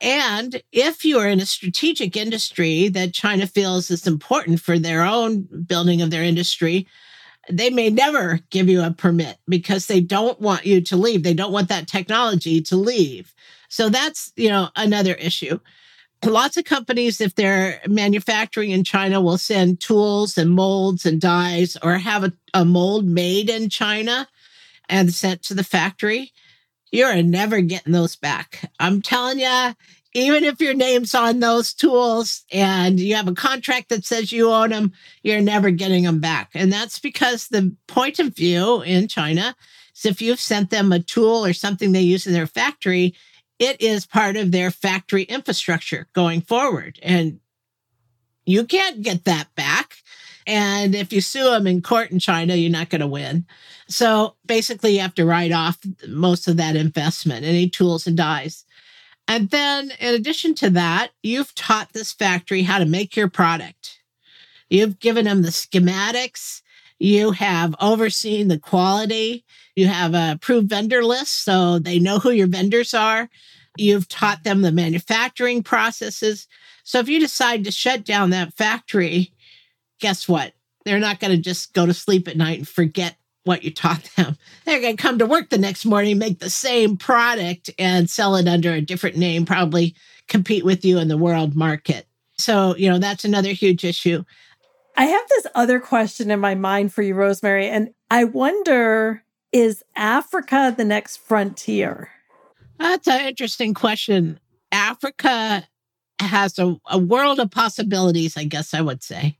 And 0.00 0.62
if 0.72 1.04
you 1.04 1.18
are 1.18 1.28
in 1.28 1.40
a 1.40 1.46
strategic 1.46 2.16
industry 2.16 2.88
that 2.88 3.12
China 3.12 3.46
feels 3.46 3.90
is 3.90 4.06
important 4.06 4.60
for 4.60 4.78
their 4.78 5.02
own 5.02 5.42
building 5.66 6.00
of 6.00 6.10
their 6.10 6.24
industry, 6.24 6.86
they 7.50 7.68
may 7.68 7.90
never 7.90 8.40
give 8.50 8.68
you 8.68 8.82
a 8.82 8.92
permit 8.92 9.36
because 9.48 9.86
they 9.86 10.00
don't 10.00 10.40
want 10.40 10.64
you 10.64 10.80
to 10.80 10.96
leave. 10.96 11.22
They 11.22 11.34
don't 11.34 11.52
want 11.52 11.68
that 11.68 11.86
technology 11.86 12.62
to 12.62 12.76
leave. 12.76 13.34
So 13.68 13.88
that's, 13.88 14.32
you 14.36 14.48
know, 14.48 14.68
another 14.76 15.14
issue. 15.14 15.58
Lots 16.24 16.56
of 16.56 16.64
companies, 16.64 17.20
if 17.20 17.34
they're 17.34 17.80
manufacturing 17.86 18.70
in 18.70 18.84
China, 18.84 19.20
will 19.20 19.38
send 19.38 19.80
tools 19.80 20.36
and 20.36 20.50
molds 20.50 21.06
and 21.06 21.20
dies 21.20 21.76
or 21.82 21.94
have 21.94 22.24
a, 22.24 22.32
a 22.52 22.64
mold 22.64 23.06
made 23.06 23.48
in 23.48 23.70
China 23.70 24.28
and 24.88 25.14
sent 25.14 25.42
to 25.44 25.54
the 25.54 25.64
factory 25.64 26.32
you're 26.90 27.22
never 27.22 27.60
getting 27.60 27.92
those 27.92 28.16
back. 28.16 28.70
I'm 28.78 29.02
telling 29.02 29.38
you, 29.38 29.74
even 30.12 30.44
if 30.44 30.60
your 30.60 30.74
name's 30.74 31.14
on 31.14 31.38
those 31.38 31.72
tools 31.72 32.44
and 32.50 32.98
you 32.98 33.14
have 33.14 33.28
a 33.28 33.34
contract 33.34 33.90
that 33.90 34.04
says 34.04 34.32
you 34.32 34.50
own 34.50 34.70
them, 34.70 34.92
you're 35.22 35.40
never 35.40 35.70
getting 35.70 36.02
them 36.04 36.18
back. 36.18 36.50
And 36.54 36.72
that's 36.72 36.98
because 36.98 37.48
the 37.48 37.74
point 37.86 38.18
of 38.18 38.34
view 38.34 38.82
in 38.82 39.06
China 39.06 39.54
is 39.94 40.04
if 40.04 40.20
you've 40.20 40.40
sent 40.40 40.70
them 40.70 40.90
a 40.90 40.98
tool 40.98 41.44
or 41.44 41.52
something 41.52 41.92
they 41.92 42.00
use 42.00 42.26
in 42.26 42.32
their 42.32 42.48
factory, 42.48 43.14
it 43.60 43.80
is 43.80 44.06
part 44.06 44.36
of 44.36 44.50
their 44.50 44.72
factory 44.72 45.22
infrastructure 45.24 46.08
going 46.14 46.40
forward. 46.40 46.98
And 47.02 47.38
you 48.46 48.64
can't 48.64 49.02
get 49.02 49.26
that 49.26 49.54
back. 49.54 49.96
And 50.46 50.94
if 50.94 51.12
you 51.12 51.20
sue 51.20 51.44
them 51.44 51.66
in 51.66 51.82
court 51.82 52.10
in 52.10 52.18
China, 52.18 52.56
you're 52.56 52.72
not 52.72 52.88
going 52.88 53.02
to 53.02 53.06
win. 53.06 53.44
So 53.86 54.34
basically, 54.46 54.94
you 54.94 55.00
have 55.00 55.14
to 55.16 55.26
write 55.26 55.52
off 55.52 55.78
most 56.08 56.48
of 56.48 56.56
that 56.56 56.74
investment, 56.74 57.44
any 57.44 57.68
tools 57.68 58.06
and 58.06 58.16
dies. 58.16 58.64
And 59.28 59.50
then, 59.50 59.92
in 60.00 60.14
addition 60.14 60.54
to 60.56 60.70
that, 60.70 61.10
you've 61.22 61.54
taught 61.54 61.92
this 61.92 62.12
factory 62.12 62.62
how 62.62 62.78
to 62.78 62.86
make 62.86 63.14
your 63.14 63.28
product. 63.28 64.00
You've 64.70 64.98
given 64.98 65.26
them 65.26 65.42
the 65.42 65.50
schematics. 65.50 66.59
You 67.00 67.32
have 67.32 67.74
overseen 67.80 68.48
the 68.48 68.58
quality. 68.58 69.44
You 69.74 69.86
have 69.86 70.14
a 70.14 70.32
approved 70.32 70.68
vendor 70.68 71.02
list 71.02 71.44
so 71.44 71.78
they 71.78 71.98
know 71.98 72.18
who 72.18 72.30
your 72.30 72.46
vendors 72.46 72.92
are. 72.94 73.28
You've 73.76 74.06
taught 74.06 74.44
them 74.44 74.60
the 74.60 74.70
manufacturing 74.70 75.62
processes. 75.62 76.46
So 76.84 76.98
if 76.98 77.08
you 77.08 77.18
decide 77.18 77.64
to 77.64 77.70
shut 77.70 78.04
down 78.04 78.30
that 78.30 78.52
factory, 78.52 79.32
guess 79.98 80.28
what? 80.28 80.52
They're 80.84 80.98
not 80.98 81.20
going 81.20 81.34
to 81.34 81.42
just 81.42 81.72
go 81.72 81.86
to 81.86 81.94
sleep 81.94 82.28
at 82.28 82.36
night 82.36 82.58
and 82.58 82.68
forget 82.68 83.16
what 83.44 83.64
you 83.64 83.70
taught 83.70 84.04
them. 84.16 84.36
They're 84.66 84.80
going 84.80 84.96
to 84.96 85.02
come 85.02 85.18
to 85.18 85.26
work 85.26 85.48
the 85.48 85.58
next 85.58 85.86
morning, 85.86 86.18
make 86.18 86.38
the 86.38 86.50
same 86.50 86.98
product 86.98 87.70
and 87.78 88.10
sell 88.10 88.36
it 88.36 88.46
under 88.46 88.72
a 88.72 88.82
different 88.82 89.16
name, 89.16 89.46
probably 89.46 89.94
compete 90.28 90.64
with 90.64 90.84
you 90.84 90.98
in 90.98 91.08
the 91.08 91.16
world 91.16 91.56
market. 91.56 92.06
So, 92.36 92.76
you 92.76 92.90
know, 92.90 92.98
that's 92.98 93.24
another 93.24 93.52
huge 93.52 93.84
issue. 93.84 94.24
I 94.96 95.04
have 95.04 95.28
this 95.28 95.46
other 95.54 95.80
question 95.80 96.30
in 96.30 96.40
my 96.40 96.54
mind 96.54 96.92
for 96.92 97.02
you, 97.02 97.14
Rosemary, 97.14 97.68
and 97.68 97.94
I 98.10 98.24
wonder 98.24 99.22
is 99.52 99.82
Africa 99.96 100.72
the 100.76 100.84
next 100.84 101.16
frontier? 101.16 102.10
That's 102.78 103.08
an 103.08 103.26
interesting 103.26 103.74
question. 103.74 104.38
Africa 104.70 105.66
has 106.20 106.58
a, 106.58 106.76
a 106.86 106.98
world 106.98 107.40
of 107.40 107.50
possibilities, 107.50 108.36
I 108.36 108.44
guess 108.44 108.74
I 108.74 108.80
would 108.80 109.02
say. 109.02 109.38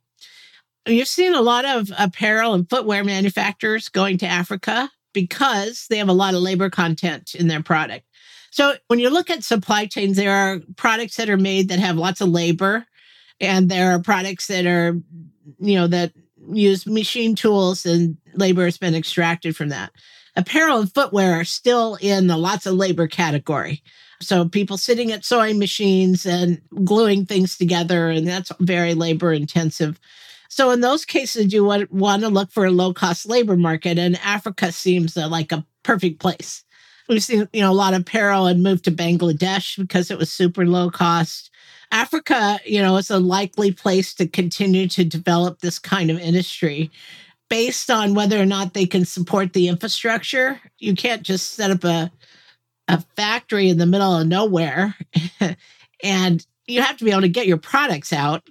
You've 0.87 1.09
seen 1.09 1.35
a 1.35 1.43
lot 1.43 1.65
of 1.65 1.91
apparel 1.99 2.55
and 2.55 2.69
footwear 2.69 3.05
manufacturers 3.05 3.89
going 3.89 4.19
to 4.19 4.27
Africa 4.27 4.91
because 5.13 5.87
they 5.89 5.99
have 5.99 6.09
a 6.09 6.15
lot 6.15 6.35
of 6.35 6.41
labor 6.41 6.71
content 6.71 7.35
in 7.35 7.49
their 7.49 7.63
product. 7.63 8.07
So 8.51 8.75
when 8.89 8.99
you 8.99 9.11
look 9.11 9.31
at 9.31 9.45
supply 9.45 9.87
chains, 9.87 10.17
there 10.17 10.35
are 10.35 10.61
products 10.77 11.17
that 11.17 11.31
are 11.31 11.37
made 11.37 11.69
that 11.69 11.79
have 11.79 11.97
lots 11.97 12.21
of 12.21 12.29
labor, 12.29 12.87
and 13.41 13.69
there 13.69 13.93
are 13.93 14.01
products 14.01 14.49
that 14.49 14.67
are, 14.67 15.01
you 15.59 15.75
know, 15.75 15.87
that 15.87 16.13
use 16.53 16.87
machine 16.87 17.35
tools 17.35 17.85
and 17.87 18.17
labor 18.35 18.65
has 18.65 18.79
been 18.79 18.95
extracted 18.95 19.57
from 19.57 19.69
that. 19.71 19.91
Apparel 20.37 20.81
and 20.81 20.93
footwear 20.93 21.35
are 21.35 21.45
still 21.45 21.99
in 22.01 22.27
the 22.27 22.37
lots 22.37 22.67
of 22.67 22.75
labor 22.75 23.07
category. 23.07 23.83
So 24.23 24.49
people 24.49 24.77
sitting 24.77 25.13
at 25.13 25.25
sewing 25.25 25.59
machines 25.59 26.27
and 26.27 26.61
gluing 26.85 27.27
things 27.27 27.57
together, 27.57 28.11
and 28.11 28.27
that's 28.27 28.53
very 28.61 28.95
labor 28.95 29.33
intensive. 29.33 29.99
So 30.49 30.71
in 30.71 30.81
those 30.81 31.05
cases, 31.05 31.53
you 31.53 31.65
would 31.65 31.91
want 31.91 32.23
to 32.23 32.29
look 32.29 32.51
for 32.51 32.67
a 32.67 32.71
low 32.71 32.93
cost 32.93 33.29
labor 33.29 33.57
market, 33.57 33.99
and 33.99 34.19
Africa 34.19 34.73
seems 34.73 35.17
like 35.17 35.53
a 35.53 35.65
perfect 35.83 36.21
place. 36.21 36.65
We've 37.09 37.23
seen, 37.23 37.49
you 37.53 37.63
know, 37.63 37.71
a 37.71 37.73
lot 37.73 37.95
of 37.95 38.03
apparel 38.03 38.47
and 38.47 38.63
moved 38.63 38.85
to 38.85 38.93
Bangladesh 38.93 39.79
because 39.79 40.11
it 40.11 40.19
was 40.19 40.31
super 40.31 40.67
low 40.67 40.91
cost. 40.91 41.50
Africa, 41.93 42.61
you 42.65 42.81
know, 42.81 42.97
is 42.97 43.11
a 43.11 43.19
likely 43.19 43.73
place 43.73 44.15
to 44.15 44.27
continue 44.27 44.89
to 44.89 45.05
develop 45.05 45.61
this 45.61 45.79
kind 45.79 46.11
of 46.11 46.19
industry 46.19 46.91
based 47.49 47.91
on 47.91 48.15
whether 48.15 48.41
or 48.41 48.47
not 48.47 48.75
they 48.75 48.87
can 48.87 49.05
support 49.05 49.53
the 49.53 49.69
infrastructure. 49.69 50.61
You 50.79 50.95
can't 50.95 51.23
just 51.23 51.53
set 51.53 51.71
up 51.71 51.85
a 51.85 52.11
a 52.89 53.01
factory 53.15 53.69
in 53.69 53.79
the 53.79 53.87
middle 53.87 54.17
of 54.17 54.27
nowhere 54.27 54.97
and 56.03 56.45
you 56.67 56.83
have 56.83 56.97
to 56.97 57.05
be 57.05 57.13
able 57.13 57.21
to 57.21 57.29
get 57.29 57.47
your 57.47 57.57
products 57.57 58.13
out 58.13 58.43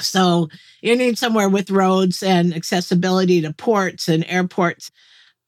so 0.00 0.48
you 0.82 0.96
need 0.96 1.18
somewhere 1.18 1.48
with 1.48 1.70
roads 1.70 2.22
and 2.22 2.54
accessibility 2.54 3.40
to 3.42 3.52
ports 3.52 4.08
and 4.08 4.24
airports. 4.28 4.90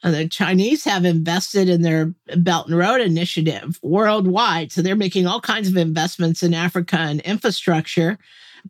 And 0.02 0.14
the 0.14 0.28
Chinese 0.28 0.84
have 0.84 1.04
invested 1.04 1.68
in 1.68 1.82
their 1.82 2.14
Belt 2.36 2.68
and 2.68 2.76
Road 2.76 3.00
Initiative 3.00 3.78
worldwide. 3.82 4.70
So 4.70 4.82
they're 4.82 4.94
making 4.94 5.26
all 5.26 5.40
kinds 5.40 5.68
of 5.68 5.76
investments 5.76 6.42
in 6.42 6.54
Africa 6.54 6.98
and 6.98 7.20
infrastructure 7.22 8.18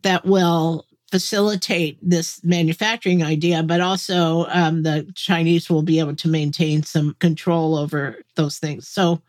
that 0.03 0.25
will 0.25 0.85
facilitate 1.11 1.97
this 2.01 2.43
manufacturing 2.43 3.23
idea, 3.23 3.63
but 3.63 3.81
also 3.81 4.45
um, 4.49 4.83
the 4.83 5.09
Chinese 5.15 5.69
will 5.69 5.81
be 5.81 5.99
able 5.99 6.15
to 6.15 6.27
maintain 6.27 6.83
some 6.83 7.15
control 7.19 7.77
over 7.77 8.17
those 8.35 8.59
things. 8.59 8.87
So 8.87 9.21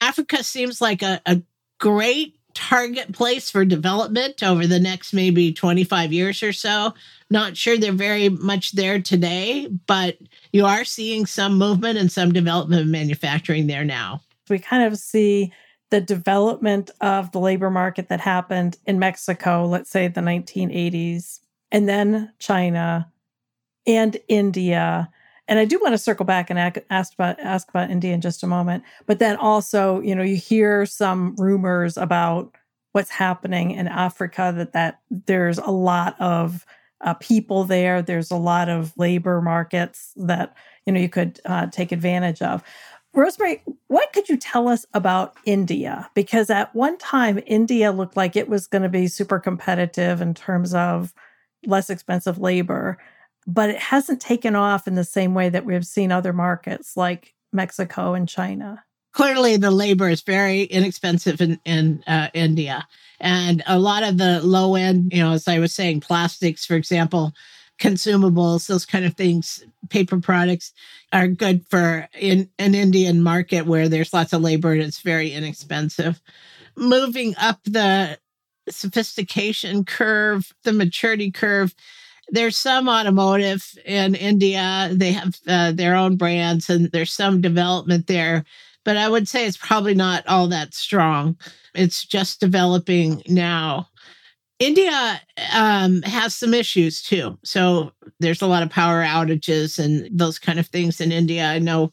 Africa 0.00 0.44
seems 0.44 0.80
like 0.80 1.02
a, 1.02 1.20
a 1.26 1.42
great 1.78 2.35
target 2.56 3.12
place 3.12 3.50
for 3.50 3.66
development 3.66 4.42
over 4.42 4.66
the 4.66 4.80
next 4.80 5.12
maybe 5.12 5.52
25 5.52 6.10
years 6.10 6.42
or 6.42 6.54
so. 6.54 6.94
Not 7.28 7.54
sure 7.54 7.76
they're 7.76 7.92
very 7.92 8.30
much 8.30 8.72
there 8.72 8.98
today, 8.98 9.68
but 9.86 10.16
you 10.54 10.64
are 10.64 10.82
seeing 10.82 11.26
some 11.26 11.58
movement 11.58 11.98
and 11.98 12.10
some 12.10 12.32
development 12.32 12.80
of 12.80 12.88
manufacturing 12.88 13.66
there 13.66 13.84
now. 13.84 14.22
We 14.48 14.58
kind 14.58 14.84
of 14.84 14.98
see 14.98 15.52
the 15.90 16.00
development 16.00 16.90
of 17.02 17.30
the 17.32 17.40
labor 17.40 17.70
market 17.70 18.08
that 18.08 18.20
happened 18.20 18.78
in 18.86 18.98
Mexico, 18.98 19.66
let's 19.66 19.90
say 19.90 20.08
the 20.08 20.22
1980s, 20.22 21.40
and 21.70 21.86
then 21.86 22.32
China 22.38 23.12
and 23.86 24.16
India. 24.28 25.10
And 25.48 25.58
I 25.58 25.64
do 25.64 25.78
want 25.80 25.92
to 25.92 25.98
circle 25.98 26.26
back 26.26 26.50
and 26.50 26.58
ask 26.90 27.14
about 27.14 27.38
ask 27.40 27.68
about 27.68 27.90
India 27.90 28.12
in 28.12 28.20
just 28.20 28.42
a 28.42 28.46
moment. 28.46 28.82
But 29.06 29.18
then 29.18 29.36
also, 29.36 30.00
you 30.00 30.14
know, 30.14 30.22
you 30.22 30.36
hear 30.36 30.86
some 30.86 31.36
rumors 31.36 31.96
about 31.96 32.54
what's 32.92 33.10
happening 33.10 33.72
in 33.72 33.88
Africa 33.88 34.52
that 34.56 34.72
that 34.72 35.00
there's 35.10 35.58
a 35.58 35.70
lot 35.70 36.20
of 36.20 36.66
uh, 37.02 37.14
people 37.14 37.64
there. 37.64 38.02
There's 38.02 38.30
a 38.30 38.36
lot 38.36 38.68
of 38.68 38.92
labor 38.96 39.40
markets 39.40 40.12
that 40.16 40.56
you 40.84 40.92
know 40.92 41.00
you 41.00 41.08
could 41.08 41.40
uh, 41.44 41.66
take 41.66 41.92
advantage 41.92 42.42
of. 42.42 42.62
Rosemary, 43.14 43.62
what 43.86 44.12
could 44.12 44.28
you 44.28 44.36
tell 44.36 44.68
us 44.68 44.84
about 44.92 45.36
India? 45.46 46.10
Because 46.14 46.50
at 46.50 46.74
one 46.74 46.98
time, 46.98 47.40
India 47.46 47.90
looked 47.90 48.16
like 48.16 48.36
it 48.36 48.48
was 48.48 48.66
going 48.66 48.82
to 48.82 48.90
be 48.90 49.08
super 49.08 49.38
competitive 49.38 50.20
in 50.20 50.34
terms 50.34 50.74
of 50.74 51.14
less 51.66 51.88
expensive 51.88 52.38
labor, 52.38 52.98
but 53.46 53.70
it 53.70 53.78
hasn't 53.78 54.20
taken 54.20 54.56
off 54.56 54.88
in 54.88 54.94
the 54.94 55.04
same 55.04 55.34
way 55.34 55.48
that 55.48 55.64
we've 55.64 55.86
seen 55.86 56.10
other 56.10 56.32
markets 56.32 56.96
like 56.96 57.34
Mexico 57.52 58.14
and 58.14 58.28
China. 58.28 58.84
Clearly, 59.12 59.56
the 59.56 59.70
labor 59.70 60.08
is 60.10 60.20
very 60.20 60.64
inexpensive 60.64 61.40
in, 61.40 61.58
in 61.64 62.02
uh, 62.06 62.28
India. 62.34 62.86
And 63.18 63.62
a 63.66 63.78
lot 63.78 64.02
of 64.02 64.18
the 64.18 64.40
low 64.42 64.74
end, 64.74 65.12
you 65.12 65.22
know, 65.22 65.32
as 65.32 65.48
I 65.48 65.58
was 65.58 65.74
saying, 65.74 66.00
plastics, 66.00 66.66
for 66.66 66.74
example, 66.74 67.32
consumables, 67.78 68.66
those 68.66 68.84
kind 68.84 69.04
of 69.04 69.14
things, 69.14 69.64
paper 69.88 70.20
products 70.20 70.72
are 71.12 71.28
good 71.28 71.66
for 71.68 72.08
in 72.18 72.50
an 72.58 72.74
Indian 72.74 73.22
market 73.22 73.66
where 73.66 73.88
there's 73.88 74.12
lots 74.12 74.32
of 74.32 74.42
labor 74.42 74.72
and 74.72 74.82
it's 74.82 75.00
very 75.00 75.30
inexpensive. 75.32 76.20
Moving 76.76 77.34
up 77.38 77.60
the 77.64 78.18
sophistication 78.68 79.84
curve, 79.84 80.52
the 80.64 80.72
maturity 80.72 81.30
curve, 81.30 81.74
there's 82.28 82.56
some 82.56 82.88
automotive 82.88 83.64
in 83.84 84.14
India. 84.14 84.90
They 84.92 85.12
have 85.12 85.38
uh, 85.46 85.72
their 85.72 85.94
own 85.94 86.16
brands 86.16 86.68
and 86.68 86.90
there's 86.92 87.12
some 87.12 87.40
development 87.40 88.06
there. 88.06 88.44
But 88.84 88.96
I 88.96 89.08
would 89.08 89.28
say 89.28 89.46
it's 89.46 89.56
probably 89.56 89.94
not 89.94 90.26
all 90.26 90.48
that 90.48 90.74
strong. 90.74 91.36
It's 91.74 92.04
just 92.04 92.40
developing 92.40 93.22
now. 93.28 93.88
India 94.58 95.20
um, 95.52 96.02
has 96.02 96.34
some 96.34 96.54
issues 96.54 97.02
too. 97.02 97.38
So 97.44 97.92
there's 98.20 98.42
a 98.42 98.46
lot 98.46 98.62
of 98.62 98.70
power 98.70 99.02
outages 99.02 99.78
and 99.78 100.08
those 100.16 100.38
kind 100.38 100.58
of 100.58 100.66
things 100.68 101.00
in 101.00 101.12
India. 101.12 101.46
I 101.46 101.58
know 101.58 101.92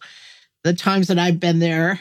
the 0.63 0.74
times 0.74 1.08
that 1.08 1.20
I've 1.20 1.40
been 1.40 1.60
there, 1.60 2.00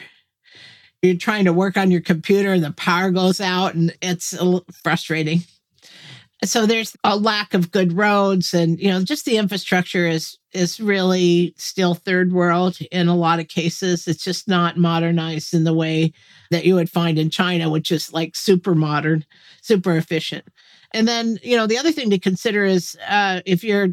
you're 1.01 1.15
trying 1.15 1.43
to 1.45 1.53
work 1.53 1.75
on 1.75 1.91
your 1.91 1.99
computer, 1.99 2.53
and 2.53 2.63
the 2.63 2.71
power 2.71 3.11
goes 3.11 3.41
out, 3.41 3.73
and 3.73 3.93
it's 4.01 4.33
frustrating. 4.83 5.41
So 6.43 6.65
there's 6.65 6.95
a 7.03 7.15
lack 7.17 7.53
of 7.53 7.71
good 7.71 7.93
roads, 7.93 8.53
and 8.53 8.79
you 8.79 8.89
know, 8.89 9.03
just 9.03 9.25
the 9.25 9.37
infrastructure 9.37 10.07
is 10.07 10.37
is 10.51 10.79
really 10.79 11.53
still 11.57 11.95
third 11.95 12.33
world 12.33 12.77
in 12.91 13.07
a 13.07 13.15
lot 13.15 13.39
of 13.39 13.47
cases. 13.47 14.07
It's 14.07 14.23
just 14.23 14.47
not 14.47 14.77
modernized 14.77 15.53
in 15.53 15.63
the 15.63 15.73
way 15.73 16.13
that 16.51 16.65
you 16.65 16.75
would 16.75 16.89
find 16.89 17.17
in 17.17 17.29
China, 17.29 17.69
which 17.69 17.91
is 17.91 18.13
like 18.13 18.35
super 18.35 18.75
modern, 18.75 19.25
super 19.61 19.95
efficient. 19.97 20.45
And 20.93 21.07
then, 21.07 21.39
you 21.41 21.57
know, 21.57 21.65
the 21.65 21.77
other 21.77 21.91
thing 21.91 22.09
to 22.11 22.19
consider 22.19 22.65
is 22.65 22.95
uh, 23.07 23.41
if 23.45 23.63
you're 23.63 23.89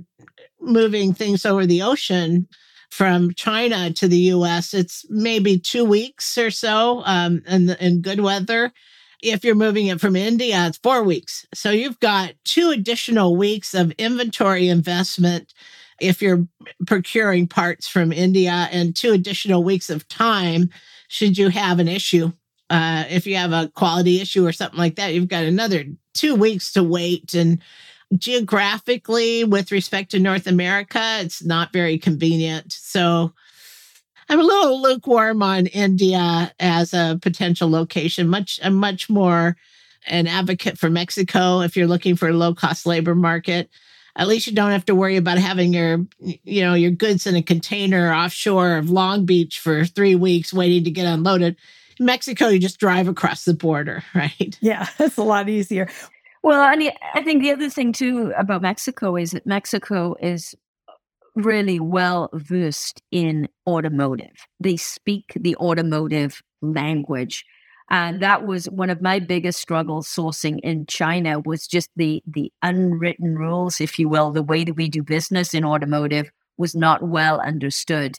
moving 0.61 1.14
things 1.14 1.47
over 1.47 1.64
the 1.64 1.83
ocean 1.83 2.47
from 2.90 3.33
China 3.35 3.90
to 3.92 4.07
the 4.07 4.19
US, 4.35 4.75
it's 4.75 5.07
maybe 5.09 5.59
two 5.59 5.85
weeks 5.85 6.37
or 6.37 6.50
so 6.50 7.02
um, 7.07 7.42
in, 7.47 7.71
in 7.71 8.02
good 8.02 8.21
weather. 8.21 8.73
If 9.22 9.44
you're 9.44 9.54
moving 9.54 9.86
it 9.86 10.00
from 10.00 10.16
India, 10.16 10.66
it's 10.66 10.78
four 10.78 11.02
weeks. 11.02 11.46
So 11.54 11.70
you've 11.70 12.00
got 12.00 12.32
two 12.44 12.70
additional 12.70 13.36
weeks 13.36 13.74
of 13.74 13.92
inventory 13.92 14.68
investment 14.68 15.52
if 16.00 16.22
you're 16.22 16.46
procuring 16.86 17.46
parts 17.46 17.86
from 17.86 18.12
India 18.12 18.68
and 18.72 18.96
two 18.96 19.12
additional 19.12 19.62
weeks 19.62 19.90
of 19.90 20.08
time 20.08 20.70
should 21.08 21.36
you 21.36 21.50
have 21.50 21.78
an 21.78 21.88
issue. 21.88 22.32
Uh, 22.70 23.04
if 23.10 23.26
you 23.26 23.36
have 23.36 23.52
a 23.52 23.68
quality 23.74 24.20
issue 24.20 24.46
or 24.46 24.52
something 24.52 24.78
like 24.78 24.96
that, 24.96 25.12
you've 25.12 25.28
got 25.28 25.44
another 25.44 25.85
two 26.14 26.35
weeks 26.35 26.72
to 26.72 26.83
wait. 26.83 27.35
And 27.35 27.61
geographically, 28.16 29.44
with 29.44 29.72
respect 29.72 30.12
to 30.12 30.20
North 30.20 30.46
America, 30.46 31.18
it's 31.20 31.44
not 31.44 31.72
very 31.72 31.98
convenient. 31.98 32.72
So 32.72 33.35
I'm 34.31 34.38
a 34.38 34.45
little 34.45 34.81
lukewarm 34.81 35.43
on 35.43 35.66
India 35.66 36.53
as 36.61 36.95
a 36.95 37.19
potential 37.21 37.69
location. 37.69 38.29
Much, 38.29 38.61
I'm 38.62 38.75
much 38.75 39.11
more 39.11 39.57
an 40.07 40.29
advocate 40.29 40.79
for 40.79 40.88
Mexico 40.88 41.62
if 41.62 41.77
you're 41.77 41.88
looking 41.88 42.14
for 42.14 42.29
a 42.29 42.33
low 42.33 42.55
cost 42.55 42.87
labor 42.87 43.16
market. 43.16 43.69
At 44.14 44.29
least 44.29 44.47
you 44.47 44.53
don't 44.53 44.71
have 44.71 44.85
to 44.85 44.95
worry 44.95 45.16
about 45.16 45.38
having 45.38 45.73
your 45.73 46.07
you 46.21 46.62
know 46.62 46.75
your 46.75 46.93
goods 46.93 47.27
in 47.27 47.35
a 47.35 47.43
container 47.43 48.14
offshore 48.14 48.77
of 48.77 48.88
long 48.88 49.27
beach 49.27 49.59
for 49.59 49.85
three 49.85 50.14
weeks 50.14 50.55
waiting 50.55 50.85
to 50.85 50.93
get 50.93 51.07
unloaded. 51.07 51.57
In 51.99 52.07
mexico 52.07 52.49
you 52.49 52.61
just 52.61 52.79
drive 52.79 53.09
across 53.09 53.45
the 53.45 53.55
border 53.55 54.05
right? 54.14 54.57
Yeah 54.61 54.87
it's 55.01 55.16
a 55.16 55.25
lot 55.25 55.49
easier. 55.49 55.88
Well 56.43 56.61
I, 56.61 56.77
mean, 56.77 56.93
i 57.14 57.23
think 57.23 57.43
the 57.43 57.51
other 57.51 57.69
thing 57.69 57.93
too 57.93 58.33
about 58.37 58.62
mexico 58.62 59.16
is 59.16 59.33
that 59.33 59.47
mexico 59.47 60.14
is 60.21 60.55
really 61.40 61.81
well 61.81 62.29
versed 62.35 63.03
in 63.11 63.48
automotive 63.66 64.46
they 64.59 64.76
speak 64.76 65.33
the 65.37 65.57
automotive 65.57 66.42
language 66.62 67.44
and 67.90 68.22
that 68.22 68.46
was 68.46 68.66
one 68.66 68.88
of 68.88 69.03
my 69.03 69.18
biggest 69.18 69.61
struggles 69.61 70.07
sourcing 70.07 70.61
in 70.62 70.87
China 70.87 71.40
was 71.40 71.66
just 71.66 71.90
the 71.96 72.22
the 72.24 72.53
unwritten 72.62 73.35
rules, 73.35 73.81
if 73.81 73.98
you 73.98 74.09
will, 74.09 74.31
the 74.31 74.44
way 74.44 74.62
that 74.62 74.74
we 74.74 74.88
do 74.88 75.03
business 75.03 75.53
in 75.53 75.64
automotive 75.64 76.31
was 76.57 76.76
not 76.76 77.03
well 77.03 77.40
understood 77.40 78.16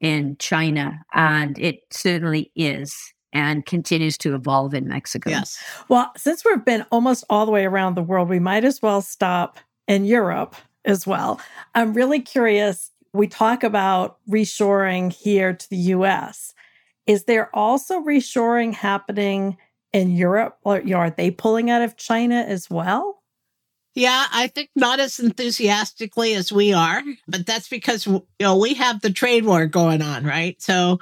in 0.00 0.36
China. 0.38 1.00
And 1.12 1.58
it 1.58 1.80
certainly 1.90 2.52
is 2.54 2.94
and 3.32 3.66
continues 3.66 4.16
to 4.18 4.34
evolve 4.34 4.72
in 4.72 4.86
Mexico. 4.86 5.30
Yes. 5.30 5.62
Well, 5.88 6.12
since 6.16 6.44
we've 6.44 6.64
been 6.64 6.86
almost 6.90 7.24
all 7.28 7.44
the 7.44 7.52
way 7.52 7.66
around 7.66 7.94
the 7.94 8.02
world, 8.02 8.28
we 8.28 8.38
might 8.38 8.64
as 8.64 8.80
well 8.80 9.02
stop 9.02 9.58
in 9.88 10.04
Europe 10.04 10.54
as 10.84 11.06
well. 11.06 11.40
I'm 11.74 11.94
really 11.94 12.20
curious. 12.20 12.90
We 13.12 13.26
talk 13.26 13.62
about 13.62 14.18
reshoring 14.28 15.12
here 15.12 15.54
to 15.54 15.70
the 15.70 15.76
US. 15.76 16.54
Is 17.06 17.24
there 17.24 17.54
also 17.56 18.00
reshoring 18.00 18.74
happening 18.74 19.56
in 19.92 20.10
Europe? 20.10 20.58
Or 20.62 20.80
you 20.80 20.90
know, 20.90 20.98
are 20.98 21.10
they 21.10 21.30
pulling 21.30 21.70
out 21.70 21.82
of 21.82 21.96
China 21.96 22.36
as 22.36 22.68
well? 22.68 23.22
Yeah, 23.94 24.26
I 24.32 24.46
think 24.46 24.70
not 24.76 25.00
as 25.00 25.18
enthusiastically 25.18 26.34
as 26.34 26.52
we 26.52 26.72
are, 26.72 27.02
but 27.26 27.46
that's 27.46 27.68
because 27.68 28.06
you 28.06 28.22
know 28.38 28.56
we 28.56 28.74
have 28.74 29.00
the 29.00 29.10
trade 29.10 29.44
war 29.44 29.66
going 29.66 30.02
on, 30.02 30.24
right? 30.24 30.60
So 30.62 31.00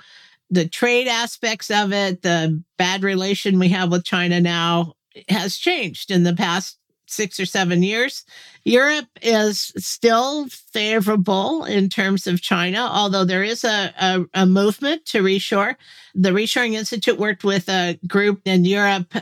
the 0.48 0.68
trade 0.68 1.08
aspects 1.08 1.70
of 1.70 1.92
it, 1.92 2.22
the 2.22 2.62
bad 2.78 3.02
relation 3.02 3.58
we 3.58 3.68
have 3.68 3.90
with 3.90 4.04
China 4.04 4.40
now 4.40 4.94
has 5.28 5.56
changed 5.56 6.10
in 6.10 6.22
the 6.22 6.34
past 6.34 6.78
six 7.06 7.38
or 7.40 7.46
seven 7.46 7.82
years. 7.82 8.24
Europe 8.64 9.08
is 9.22 9.72
still 9.76 10.48
favorable 10.48 11.64
in 11.64 11.88
terms 11.88 12.26
of 12.26 12.42
China, 12.42 12.88
although 12.90 13.24
there 13.24 13.44
is 13.44 13.64
a, 13.64 13.94
a, 14.00 14.24
a, 14.34 14.46
movement 14.46 15.04
to 15.06 15.22
reshore. 15.22 15.76
The 16.14 16.30
Reshoring 16.30 16.72
Institute 16.72 17.18
worked 17.18 17.44
with 17.44 17.68
a 17.68 17.98
group 18.06 18.40
in 18.44 18.64
Europe. 18.64 19.14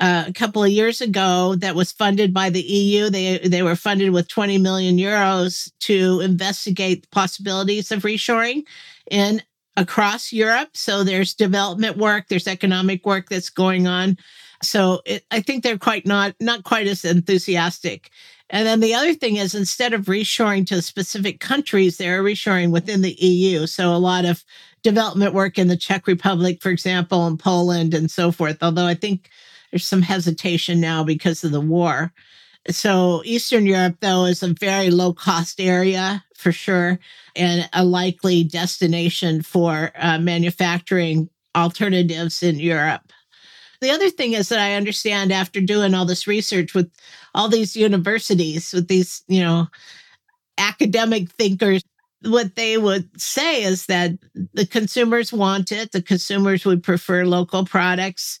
Uh, 0.00 0.24
a 0.28 0.32
couple 0.32 0.62
of 0.62 0.70
years 0.70 1.00
ago, 1.00 1.56
that 1.56 1.74
was 1.74 1.90
funded 1.90 2.32
by 2.32 2.50
the 2.50 2.62
EU. 2.62 3.10
They 3.10 3.38
they 3.38 3.64
were 3.64 3.74
funded 3.74 4.10
with 4.10 4.28
20 4.28 4.58
million 4.58 4.96
euros 4.96 5.72
to 5.80 6.20
investigate 6.20 7.02
the 7.02 7.08
possibilities 7.08 7.90
of 7.90 8.02
reshoring 8.02 8.62
in 9.10 9.42
across 9.76 10.32
Europe. 10.32 10.70
So 10.74 11.02
there's 11.02 11.34
development 11.34 11.96
work, 11.96 12.28
there's 12.28 12.46
economic 12.46 13.04
work 13.04 13.28
that's 13.28 13.50
going 13.50 13.88
on 13.88 14.18
so 14.62 15.00
it, 15.04 15.24
I 15.30 15.40
think 15.40 15.62
they're 15.62 15.78
quite 15.78 16.06
not 16.06 16.34
not 16.40 16.64
quite 16.64 16.86
as 16.86 17.04
enthusiastic. 17.04 18.10
And 18.50 18.66
then 18.66 18.80
the 18.80 18.94
other 18.94 19.12
thing 19.14 19.36
is 19.36 19.54
instead 19.54 19.92
of 19.92 20.06
reshoring 20.06 20.66
to 20.68 20.80
specific 20.80 21.38
countries, 21.38 21.98
they're 21.98 22.22
reshoring 22.22 22.70
within 22.70 23.02
the 23.02 23.12
EU. 23.12 23.66
So 23.66 23.94
a 23.94 23.98
lot 23.98 24.24
of 24.24 24.42
development 24.82 25.34
work 25.34 25.58
in 25.58 25.68
the 25.68 25.76
Czech 25.76 26.06
Republic, 26.06 26.62
for 26.62 26.70
example, 26.70 27.26
and 27.26 27.38
Poland 27.38 27.92
and 27.92 28.10
so 28.10 28.32
forth. 28.32 28.58
Although 28.62 28.86
I 28.86 28.94
think 28.94 29.28
there's 29.70 29.86
some 29.86 30.02
hesitation 30.02 30.80
now 30.80 31.04
because 31.04 31.44
of 31.44 31.52
the 31.52 31.60
war. 31.60 32.12
So 32.70 33.22
Eastern 33.24 33.66
Europe, 33.66 33.96
though, 34.00 34.24
is 34.24 34.42
a 34.42 34.54
very 34.54 34.90
low 34.90 35.12
cost 35.12 35.60
area 35.60 36.24
for 36.34 36.52
sure, 36.52 36.98
and 37.34 37.68
a 37.72 37.84
likely 37.84 38.44
destination 38.44 39.42
for 39.42 39.90
uh, 39.96 40.18
manufacturing 40.18 41.28
alternatives 41.56 42.42
in 42.42 42.58
Europe. 42.58 43.12
The 43.80 43.90
other 43.90 44.10
thing 44.10 44.32
is 44.32 44.48
that 44.48 44.58
I 44.58 44.74
understand 44.74 45.32
after 45.32 45.60
doing 45.60 45.94
all 45.94 46.04
this 46.04 46.26
research 46.26 46.74
with 46.74 46.90
all 47.34 47.48
these 47.48 47.76
universities, 47.76 48.72
with 48.72 48.88
these, 48.88 49.22
you 49.28 49.40
know, 49.40 49.68
academic 50.58 51.30
thinkers, 51.30 51.82
what 52.22 52.56
they 52.56 52.78
would 52.78 53.08
say 53.20 53.62
is 53.62 53.86
that 53.86 54.12
the 54.54 54.66
consumers 54.66 55.32
want 55.32 55.70
it, 55.70 55.92
the 55.92 56.02
consumers 56.02 56.64
would 56.64 56.82
prefer 56.82 57.24
local 57.24 57.64
products. 57.64 58.40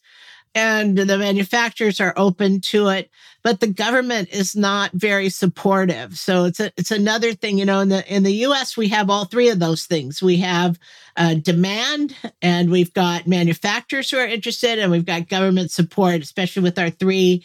And 0.58 0.98
the 0.98 1.18
manufacturers 1.18 2.00
are 2.00 2.14
open 2.16 2.60
to 2.60 2.88
it 2.88 3.10
but 3.42 3.60
the 3.60 3.66
government 3.66 4.28
is 4.30 4.56
not 4.56 4.90
very 4.92 5.30
supportive. 5.30 6.18
So 6.18 6.44
it's 6.44 6.60
a, 6.60 6.72
it's 6.76 6.90
another 6.90 7.32
thing 7.32 7.58
you 7.58 7.64
know 7.64 7.80
in 7.80 7.88
the 7.88 8.14
in 8.14 8.22
the 8.22 8.44
US 8.46 8.76
we 8.76 8.88
have 8.88 9.10
all 9.10 9.24
three 9.24 9.48
of 9.48 9.58
those 9.58 9.86
things. 9.86 10.22
We 10.22 10.36
have 10.38 10.78
uh, 11.16 11.34
demand 11.34 12.14
and 12.42 12.70
we've 12.70 12.92
got 12.92 13.26
manufacturers 13.26 14.10
who 14.10 14.18
are 14.18 14.26
interested 14.26 14.78
and 14.78 14.90
we've 14.90 15.06
got 15.06 15.28
government 15.28 15.70
support 15.70 16.20
especially 16.20 16.62
with 16.62 16.78
our 16.78 16.90
three 16.90 17.44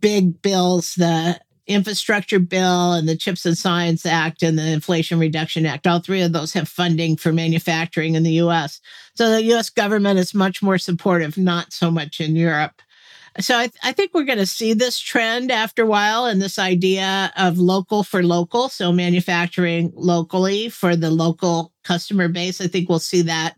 big 0.00 0.42
bills 0.42 0.94
the 0.94 1.40
infrastructure 1.66 2.38
bill 2.38 2.92
and 2.92 3.08
the 3.08 3.16
chips 3.16 3.44
and 3.44 3.58
science 3.58 4.06
act 4.06 4.42
and 4.42 4.58
the 4.58 4.66
inflation 4.66 5.18
reduction 5.18 5.66
act. 5.66 5.86
All 5.86 5.98
three 5.98 6.22
of 6.22 6.32
those 6.32 6.52
have 6.52 6.68
funding 6.68 7.16
for 7.16 7.32
manufacturing 7.32 8.14
in 8.14 8.22
the 8.22 8.32
us 8.32 8.80
so 9.16 9.30
the 9.30 9.42
us 9.54 9.70
government 9.70 10.18
is 10.18 10.34
much 10.34 10.62
more 10.62 10.78
supportive 10.78 11.36
not 11.36 11.72
so 11.72 11.90
much 11.90 12.20
in 12.20 12.36
europe. 12.36 12.82
So 13.38 13.58
I, 13.58 13.66
th- 13.66 13.80
I 13.82 13.92
think 13.92 14.14
we're 14.14 14.24
going 14.24 14.38
to 14.38 14.46
see 14.46 14.72
this 14.72 14.98
trend 14.98 15.50
after 15.50 15.82
a 15.82 15.86
while 15.86 16.24
and 16.24 16.40
this 16.40 16.58
idea 16.58 17.30
of 17.36 17.58
local 17.58 18.02
for 18.02 18.22
local 18.22 18.70
so 18.70 18.92
manufacturing 18.92 19.92
locally 19.94 20.70
for 20.70 20.96
the 20.96 21.10
local 21.10 21.72
customer 21.84 22.28
base. 22.28 22.62
I 22.62 22.66
think 22.66 22.88
we'll 22.88 22.98
see 22.98 23.22
that 23.22 23.56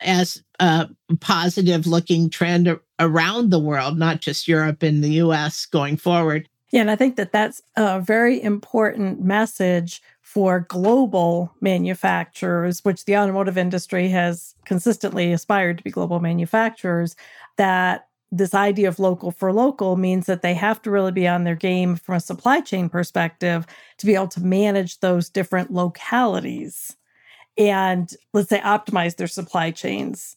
as 0.00 0.42
a 0.58 0.88
positive 1.20 1.86
looking 1.86 2.30
trend 2.30 2.76
around 2.98 3.50
the 3.50 3.58
world 3.58 3.98
not 3.98 4.20
just 4.20 4.48
europe 4.48 4.82
and 4.82 5.02
the 5.02 5.10
us 5.10 5.66
going 5.66 5.96
forward 5.96 6.48
yeah, 6.70 6.80
and 6.80 6.90
I 6.90 6.96
think 6.96 7.16
that 7.16 7.32
that's 7.32 7.62
a 7.76 8.00
very 8.00 8.40
important 8.42 9.20
message 9.20 10.00
for 10.20 10.60
global 10.60 11.52
manufacturers, 11.60 12.84
which 12.84 13.04
the 13.04 13.16
automotive 13.16 13.58
industry 13.58 14.08
has 14.08 14.54
consistently 14.64 15.32
aspired 15.32 15.78
to 15.78 15.84
be 15.84 15.90
global 15.90 16.20
manufacturers, 16.20 17.16
that 17.56 18.06
this 18.30 18.54
idea 18.54 18.88
of 18.88 19.00
local 19.00 19.32
for 19.32 19.52
local 19.52 19.96
means 19.96 20.26
that 20.26 20.42
they 20.42 20.54
have 20.54 20.80
to 20.82 20.90
really 20.90 21.10
be 21.10 21.26
on 21.26 21.42
their 21.42 21.56
game 21.56 21.96
from 21.96 22.14
a 22.14 22.20
supply 22.20 22.60
chain 22.60 22.88
perspective 22.88 23.66
to 23.98 24.06
be 24.06 24.14
able 24.14 24.28
to 24.28 24.40
manage 24.40 25.00
those 25.00 25.28
different 25.28 25.72
localities 25.72 26.96
and 27.58 28.14
let's 28.32 28.48
say 28.48 28.60
optimize 28.60 29.16
their 29.16 29.26
supply 29.26 29.70
chains 29.72 30.36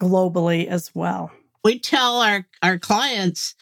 globally 0.00 0.66
as 0.66 0.94
well. 0.94 1.30
We 1.64 1.78
tell 1.78 2.20
our, 2.20 2.46
our 2.62 2.78
clients 2.78 3.54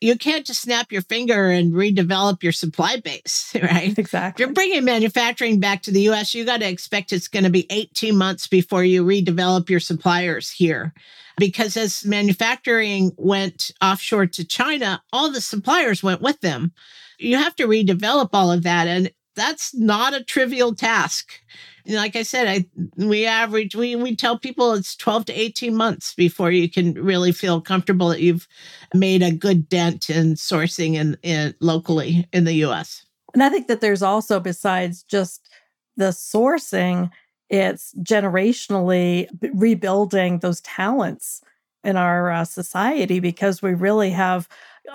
you 0.00 0.16
can't 0.16 0.44
just 0.44 0.62
snap 0.62 0.92
your 0.92 1.02
finger 1.02 1.48
and 1.48 1.72
redevelop 1.72 2.42
your 2.42 2.52
supply 2.52 2.98
base, 2.98 3.54
right? 3.62 3.96
Exactly. 3.98 4.42
If 4.42 4.46
you're 4.46 4.54
bringing 4.54 4.84
manufacturing 4.84 5.60
back 5.60 5.82
to 5.82 5.90
the 5.90 6.08
US, 6.10 6.34
you 6.34 6.44
got 6.44 6.60
to 6.60 6.68
expect 6.68 7.12
it's 7.12 7.28
going 7.28 7.44
to 7.44 7.50
be 7.50 7.66
18 7.70 8.16
months 8.16 8.46
before 8.46 8.84
you 8.84 9.04
redevelop 9.04 9.70
your 9.70 9.80
suppliers 9.80 10.50
here. 10.50 10.92
Because 11.38 11.76
as 11.76 12.04
manufacturing 12.04 13.12
went 13.16 13.70
offshore 13.82 14.26
to 14.26 14.44
China, 14.44 15.02
all 15.12 15.30
the 15.30 15.40
suppliers 15.40 16.02
went 16.02 16.22
with 16.22 16.40
them. 16.40 16.72
You 17.18 17.36
have 17.36 17.56
to 17.56 17.66
redevelop 17.66 18.30
all 18.32 18.50
of 18.50 18.62
that. 18.62 18.88
And 18.88 19.10
that's 19.34 19.74
not 19.74 20.14
a 20.14 20.24
trivial 20.24 20.74
task 20.74 21.40
like 21.88 22.16
I 22.16 22.22
said, 22.22 22.48
I 22.48 22.66
we 22.96 23.26
average 23.26 23.74
we 23.74 23.96
we 23.96 24.16
tell 24.16 24.38
people 24.38 24.72
it's 24.72 24.96
12 24.96 25.26
to 25.26 25.32
18 25.32 25.74
months 25.74 26.14
before 26.14 26.50
you 26.50 26.68
can 26.68 26.94
really 26.94 27.32
feel 27.32 27.60
comfortable 27.60 28.08
that 28.08 28.20
you've 28.20 28.48
made 28.94 29.22
a 29.22 29.32
good 29.32 29.68
dent 29.68 30.10
in 30.10 30.34
sourcing 30.34 30.94
in, 30.94 31.16
in 31.22 31.54
locally 31.60 32.26
in 32.32 32.44
the 32.44 32.54
US. 32.64 33.04
And 33.34 33.42
I 33.42 33.48
think 33.48 33.68
that 33.68 33.80
there's 33.80 34.02
also 34.02 34.40
besides 34.40 35.02
just 35.02 35.48
the 35.96 36.10
sourcing, 36.10 37.10
it's 37.48 37.94
generationally 38.02 39.28
rebuilding 39.54 40.40
those 40.40 40.60
talents 40.62 41.42
in 41.84 41.96
our 41.96 42.30
uh, 42.30 42.44
society 42.44 43.20
because 43.20 43.62
we 43.62 43.72
really 43.72 44.10
have 44.10 44.48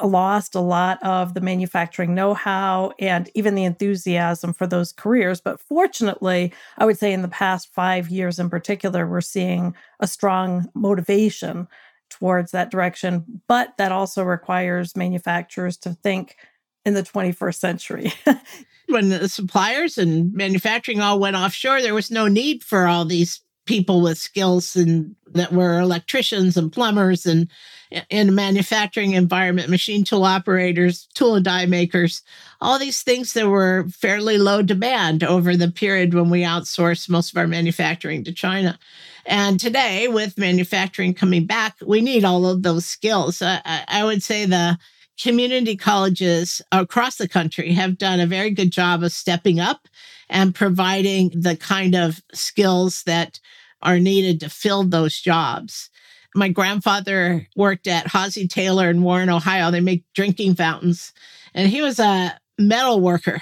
lost 0.03 0.55
a 0.55 0.59
lot 0.59 1.01
of 1.03 1.33
the 1.33 1.41
manufacturing 1.41 2.15
know 2.15 2.33
how 2.33 2.93
and 2.99 3.29
even 3.35 3.55
the 3.55 3.63
enthusiasm 3.63 4.53
for 4.53 4.67
those 4.67 4.91
careers. 4.91 5.41
But 5.41 5.59
fortunately, 5.59 6.53
I 6.77 6.85
would 6.85 6.97
say 6.97 7.13
in 7.13 7.21
the 7.21 7.27
past 7.27 7.73
five 7.73 8.09
years 8.09 8.39
in 8.39 8.49
particular, 8.49 9.07
we're 9.07 9.21
seeing 9.21 9.75
a 9.99 10.07
strong 10.07 10.69
motivation 10.73 11.67
towards 12.09 12.51
that 12.51 12.71
direction. 12.71 13.41
But 13.47 13.75
that 13.77 13.91
also 13.91 14.23
requires 14.23 14.95
manufacturers 14.95 15.77
to 15.77 15.93
think 15.93 16.35
in 16.85 16.93
the 16.93 17.03
21st 17.03 17.55
century. 17.55 18.13
when 18.87 19.09
the 19.09 19.29
suppliers 19.29 19.97
and 19.97 20.33
manufacturing 20.33 20.99
all 20.99 21.19
went 21.19 21.35
offshore, 21.35 21.81
there 21.81 21.93
was 21.93 22.11
no 22.11 22.27
need 22.27 22.63
for 22.63 22.87
all 22.87 23.05
these 23.05 23.41
people 23.65 24.01
with 24.01 24.17
skills 24.17 24.75
and 24.75 25.15
that 25.33 25.53
were 25.53 25.79
electricians 25.79 26.57
and 26.57 26.71
plumbers 26.71 27.25
and 27.25 27.49
in 28.09 28.29
a 28.29 28.31
manufacturing 28.31 29.13
environment, 29.13 29.69
machine 29.69 30.03
tool 30.03 30.23
operators, 30.23 31.07
tool 31.13 31.35
and 31.35 31.45
die 31.45 31.65
makers, 31.65 32.21
all 32.61 32.79
these 32.79 33.03
things 33.03 33.33
that 33.33 33.47
were 33.47 33.85
fairly 33.89 34.37
low 34.37 34.61
demand 34.61 35.23
over 35.23 35.57
the 35.57 35.69
period 35.69 36.13
when 36.13 36.29
we 36.29 36.41
outsourced 36.41 37.09
most 37.09 37.31
of 37.31 37.37
our 37.37 37.47
manufacturing 37.47 38.23
to 38.23 38.31
China. 38.31 38.79
And 39.25 39.59
today, 39.59 40.07
with 40.07 40.37
manufacturing 40.37 41.13
coming 41.13 41.45
back, 41.45 41.75
we 41.85 42.01
need 42.01 42.23
all 42.23 42.45
of 42.45 42.63
those 42.63 42.85
skills. 42.85 43.41
I, 43.41 43.61
I 43.87 44.03
would 44.03 44.23
say 44.23 44.45
the 44.45 44.77
community 45.21 45.75
colleges 45.75 46.61
across 46.71 47.17
the 47.17 47.27
country 47.27 47.73
have 47.73 47.97
done 47.97 48.19
a 48.19 48.25
very 48.25 48.49
good 48.49 48.71
job 48.71 49.03
of 49.03 49.11
stepping 49.11 49.59
up 49.59 49.87
and 50.29 50.55
providing 50.55 51.29
the 51.29 51.55
kind 51.55 51.95
of 51.95 52.21
skills 52.33 53.03
that 53.03 53.39
are 53.81 53.99
needed 53.99 54.39
to 54.39 54.49
fill 54.49 54.83
those 54.83 55.19
jobs. 55.19 55.89
My 56.33 56.49
grandfather 56.49 57.47
worked 57.55 57.87
at 57.87 58.07
Halsey 58.07 58.47
Taylor 58.47 58.89
in 58.89 59.03
Warren, 59.03 59.29
Ohio. 59.29 59.69
They 59.69 59.81
make 59.81 60.05
drinking 60.15 60.55
fountains. 60.55 61.13
And 61.53 61.69
he 61.69 61.81
was 61.81 61.99
a 61.99 62.39
metal 62.57 63.01
worker. 63.01 63.41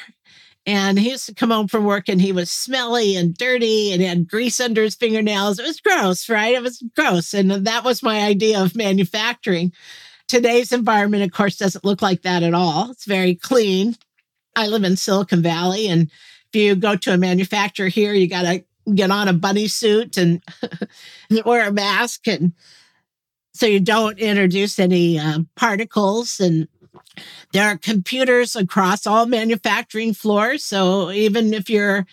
And 0.66 1.00
he 1.00 1.12
used 1.12 1.28
to 1.28 1.34
come 1.34 1.52
home 1.52 1.68
from 1.68 1.86
work 1.86 2.10
and 2.10 2.22
he 2.22 2.32
was 2.32 2.52
smelly 2.52 3.16
and 3.16 3.36
dirty 3.36 3.92
and 3.92 4.02
had 4.02 4.28
grease 4.28 4.60
under 4.60 4.84
his 4.84 4.96
fingernails. 4.96 5.60
It 5.60 5.66
was 5.66 5.80
gross, 5.80 6.30
right? 6.30 6.56
It 6.56 6.62
was 6.62 6.84
gross. 6.96 7.34
And 7.34 7.52
that 7.52 7.84
was 7.84 8.04
my 8.04 8.22
idea 8.22 8.62
of 8.62 8.76
manufacturing. 8.76 9.72
Today's 10.30 10.72
environment, 10.72 11.24
of 11.24 11.32
course, 11.32 11.58
doesn't 11.58 11.84
look 11.84 12.02
like 12.02 12.22
that 12.22 12.44
at 12.44 12.54
all. 12.54 12.92
It's 12.92 13.06
very 13.06 13.36
clean. 13.36 13.96
I 14.56 14.68
live 14.68 14.84
in 14.84 14.96
Silicon 14.96 15.42
Valley. 15.42 15.88
And 15.88 16.10
if 16.54 16.56
you 16.62 16.76
go 16.76 16.96
to 16.96 17.14
a 17.14 17.18
manufacturer 17.18 17.90
here, 17.90 18.14
you 18.14 18.28
got 18.28 18.44
to 18.44 18.64
get 18.96 19.12
on 19.12 19.28
a 19.28 19.34
bunny 19.34 19.68
suit 19.68 20.18
and 20.18 20.42
wear 21.46 21.68
a 21.68 21.72
mask 21.72 22.28
and 22.28 22.54
so 23.54 23.66
you 23.66 23.80
don't 23.80 24.20
introduce 24.20 24.80
any 24.80 25.20
uh, 25.20 25.40
particles 25.56 26.40
and 26.40 26.68
there 27.52 27.68
are 27.68 27.78
computers 27.78 28.56
across 28.56 29.06
all 29.06 29.26
manufacturing 29.26 30.14
floors 30.14 30.64
so 30.64 31.12
even 31.12 31.54
if 31.54 31.70
you're 31.70 32.06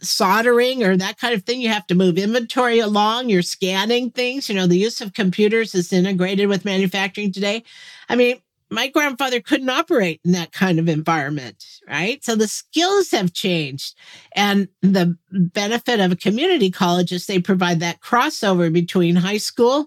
soldering 0.00 0.82
or 0.82 0.96
that 0.96 1.18
kind 1.18 1.34
of 1.34 1.42
thing 1.44 1.60
you 1.60 1.68
have 1.68 1.86
to 1.86 1.94
move 1.94 2.18
inventory 2.18 2.78
along 2.78 3.28
you're 3.28 3.42
scanning 3.42 4.10
things 4.10 4.48
you 4.48 4.54
know 4.54 4.66
the 4.66 4.78
use 4.78 5.00
of 5.00 5.12
computers 5.12 5.74
is 5.74 5.92
integrated 5.92 6.48
with 6.48 6.64
manufacturing 6.64 7.32
today 7.32 7.62
i 8.08 8.16
mean 8.16 8.40
my 8.70 8.88
grandfather 8.88 9.40
couldn't 9.40 9.68
operate 9.68 10.20
in 10.24 10.32
that 10.32 10.52
kind 10.52 10.78
of 10.78 10.88
environment, 10.88 11.64
right? 11.88 12.24
So 12.24 12.34
the 12.34 12.48
skills 12.48 13.10
have 13.12 13.32
changed. 13.32 13.94
And 14.34 14.68
the 14.82 15.16
benefit 15.30 16.00
of 16.00 16.12
a 16.12 16.16
community 16.16 16.70
college 16.70 17.12
is 17.12 17.26
they 17.26 17.40
provide 17.40 17.80
that 17.80 18.00
crossover 18.00 18.72
between 18.72 19.16
high 19.16 19.36
school 19.36 19.86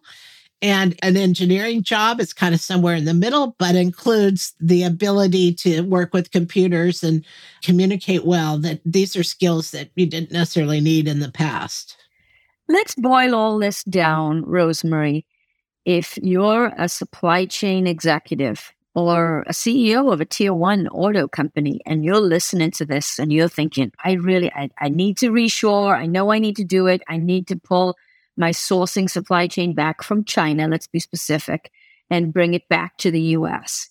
and 0.61 0.97
an 1.01 1.15
engineering 1.17 1.83
job. 1.83 2.19
is 2.19 2.33
kind 2.33 2.53
of 2.53 2.61
somewhere 2.61 2.95
in 2.95 3.05
the 3.05 3.13
middle, 3.13 3.55
but 3.59 3.75
includes 3.75 4.53
the 4.59 4.83
ability 4.83 5.53
to 5.53 5.81
work 5.81 6.13
with 6.13 6.31
computers 6.31 7.03
and 7.03 7.25
communicate 7.63 8.25
well. 8.25 8.57
That 8.57 8.81
these 8.85 9.15
are 9.15 9.23
skills 9.23 9.71
that 9.71 9.89
you 9.95 10.05
didn't 10.05 10.31
necessarily 10.31 10.81
need 10.81 11.07
in 11.07 11.19
the 11.19 11.31
past. 11.31 11.95
Let's 12.67 12.95
boil 12.95 13.33
all 13.33 13.57
this 13.57 13.83
down, 13.83 14.43
Rosemary 14.45 15.25
if 15.89 16.17
you're 16.21 16.71
a 16.77 16.87
supply 16.87 17.45
chain 17.45 17.87
executive 17.87 18.73
or 18.93 19.41
a 19.47 19.53
CEO 19.53 20.13
of 20.13 20.21
a 20.21 20.25
tier 20.25 20.53
one 20.53 20.87
auto 20.89 21.27
company 21.27 21.79
and 21.85 22.05
you're 22.05 22.19
listening 22.19 22.69
to 22.69 22.85
this 22.85 23.17
and 23.17 23.33
you're 23.33 23.49
thinking, 23.49 23.91
I 24.03 24.13
really, 24.13 24.51
I, 24.53 24.69
I 24.79 24.89
need 24.89 25.17
to 25.17 25.31
reshore. 25.31 25.95
I 25.95 26.05
know 26.05 26.31
I 26.31 26.37
need 26.37 26.55
to 26.57 26.63
do 26.63 26.85
it. 26.85 27.01
I 27.07 27.17
need 27.17 27.47
to 27.47 27.55
pull 27.55 27.95
my 28.39 28.51
sourcing 28.51 29.09
supply 29.09 29.47
chain 29.47 29.75
back 29.75 30.01
from 30.01 30.23
China, 30.23 30.67
let's 30.67 30.87
be 30.87 30.99
specific, 30.99 31.71
and 32.09 32.33
bring 32.33 32.53
it 32.53 32.67
back 32.69 32.97
to 32.97 33.11
the 33.11 33.21
US. 33.37 33.89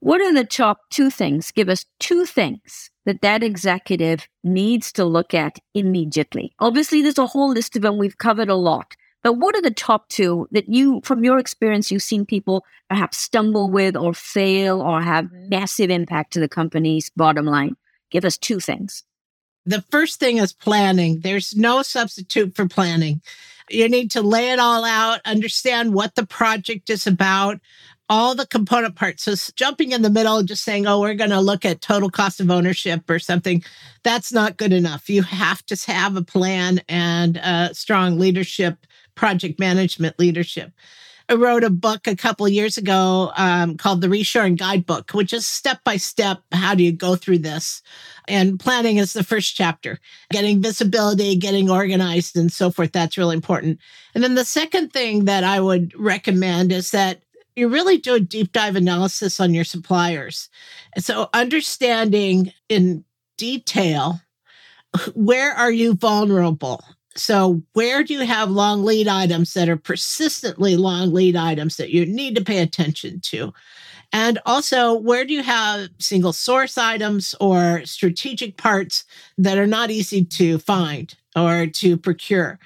What 0.00 0.20
are 0.20 0.34
the 0.34 0.44
top 0.44 0.80
two 0.90 1.08
things? 1.08 1.50
Give 1.50 1.68
us 1.68 1.86
two 2.00 2.26
things 2.26 2.90
that 3.06 3.22
that 3.22 3.42
executive 3.42 4.28
needs 4.44 4.92
to 4.92 5.04
look 5.04 5.32
at 5.32 5.58
immediately. 5.74 6.52
Obviously, 6.58 7.00
there's 7.00 7.18
a 7.18 7.26
whole 7.26 7.50
list 7.50 7.76
of 7.76 7.82
them. 7.82 7.96
We've 7.96 8.18
covered 8.18 8.50
a 8.50 8.56
lot. 8.56 8.94
But 9.22 9.34
what 9.34 9.56
are 9.56 9.62
the 9.62 9.72
top 9.72 10.08
two 10.08 10.46
that 10.52 10.68
you, 10.68 11.00
from 11.02 11.24
your 11.24 11.38
experience, 11.38 11.90
you've 11.90 12.02
seen 12.02 12.26
people 12.26 12.64
perhaps 12.88 13.18
stumble 13.18 13.70
with 13.70 13.96
or 13.96 14.14
fail 14.14 14.80
or 14.80 15.00
have 15.00 15.24
mm-hmm. 15.24 15.48
massive 15.48 15.90
impact 15.90 16.32
to 16.34 16.40
the 16.40 16.48
company's 16.48 17.10
bottom 17.16 17.46
line? 17.46 17.76
Give 18.10 18.24
us 18.24 18.36
two 18.36 18.60
things. 18.60 19.02
The 19.66 19.82
first 19.90 20.20
thing 20.20 20.38
is 20.38 20.52
planning. 20.52 21.20
There's 21.20 21.56
no 21.56 21.82
substitute 21.82 22.54
for 22.54 22.68
planning. 22.68 23.20
You 23.68 23.88
need 23.88 24.12
to 24.12 24.22
lay 24.22 24.50
it 24.52 24.60
all 24.60 24.84
out, 24.84 25.20
understand 25.24 25.92
what 25.92 26.14
the 26.14 26.24
project 26.24 26.88
is 26.88 27.06
about, 27.06 27.60
all 28.08 28.36
the 28.36 28.46
component 28.46 28.94
parts. 28.94 29.24
So 29.24 29.34
jumping 29.56 29.90
in 29.90 30.02
the 30.02 30.10
middle, 30.10 30.38
and 30.38 30.46
just 30.46 30.62
saying, 30.62 30.86
oh, 30.86 31.00
we're 31.00 31.14
going 31.14 31.30
to 31.30 31.40
look 31.40 31.64
at 31.64 31.80
total 31.80 32.08
cost 32.08 32.40
of 32.40 32.48
ownership 32.48 33.10
or 33.10 33.18
something, 33.18 33.64
that's 34.04 34.32
not 34.32 34.56
good 34.56 34.72
enough. 34.72 35.10
You 35.10 35.22
have 35.22 35.66
to 35.66 35.76
have 35.90 36.16
a 36.16 36.22
plan 36.22 36.80
and 36.88 37.38
a 37.38 37.70
strong 37.72 38.20
leadership, 38.20 38.86
project 39.16 39.58
management 39.58 40.16
leadership. 40.20 40.70
I 41.28 41.34
wrote 41.34 41.64
a 41.64 41.70
book 41.70 42.06
a 42.06 42.14
couple 42.14 42.48
years 42.48 42.78
ago 42.78 43.32
um, 43.36 43.76
called 43.76 44.00
the 44.00 44.06
Reshoring 44.06 44.56
Guidebook, 44.56 45.10
which 45.10 45.32
is 45.32 45.44
step 45.44 45.82
by 45.82 45.96
step. 45.96 46.42
How 46.52 46.74
do 46.74 46.84
you 46.84 46.92
go 46.92 47.16
through 47.16 47.38
this? 47.38 47.82
And 48.28 48.60
planning 48.60 48.98
is 48.98 49.12
the 49.12 49.24
first 49.24 49.56
chapter. 49.56 49.98
Getting 50.30 50.62
visibility, 50.62 51.34
getting 51.34 51.68
organized, 51.68 52.36
and 52.36 52.52
so 52.52 52.70
forth. 52.70 52.92
That's 52.92 53.18
really 53.18 53.34
important. 53.34 53.80
And 54.14 54.22
then 54.22 54.36
the 54.36 54.44
second 54.44 54.92
thing 54.92 55.24
that 55.24 55.42
I 55.42 55.60
would 55.60 55.92
recommend 55.98 56.70
is 56.70 56.92
that 56.92 57.22
you 57.56 57.68
really 57.68 57.98
do 57.98 58.14
a 58.14 58.20
deep 58.20 58.52
dive 58.52 58.76
analysis 58.76 59.40
on 59.40 59.52
your 59.52 59.64
suppliers. 59.64 60.48
And 60.94 61.04
so 61.04 61.28
understanding 61.32 62.52
in 62.68 63.04
detail 63.36 64.20
where 65.14 65.52
are 65.52 65.72
you 65.72 65.94
vulnerable? 65.94 66.82
So, 67.16 67.62
where 67.72 68.04
do 68.04 68.12
you 68.12 68.26
have 68.26 68.50
long 68.50 68.84
lead 68.84 69.08
items 69.08 69.54
that 69.54 69.68
are 69.68 69.76
persistently 69.76 70.76
long 70.76 71.12
lead 71.12 71.34
items 71.34 71.76
that 71.76 71.90
you 71.90 72.04
need 72.04 72.36
to 72.36 72.44
pay 72.44 72.58
attention 72.58 73.20
to? 73.20 73.54
And 74.12 74.38
also, 74.46 74.94
where 74.94 75.24
do 75.24 75.32
you 75.32 75.42
have 75.42 75.88
single 75.98 76.32
source 76.32 76.78
items 76.78 77.34
or 77.40 77.82
strategic 77.84 78.56
parts 78.56 79.04
that 79.38 79.58
are 79.58 79.66
not 79.66 79.90
easy 79.90 80.24
to 80.24 80.58
find 80.58 81.14
or 81.34 81.66
to 81.66 81.96
procure? 81.96 82.58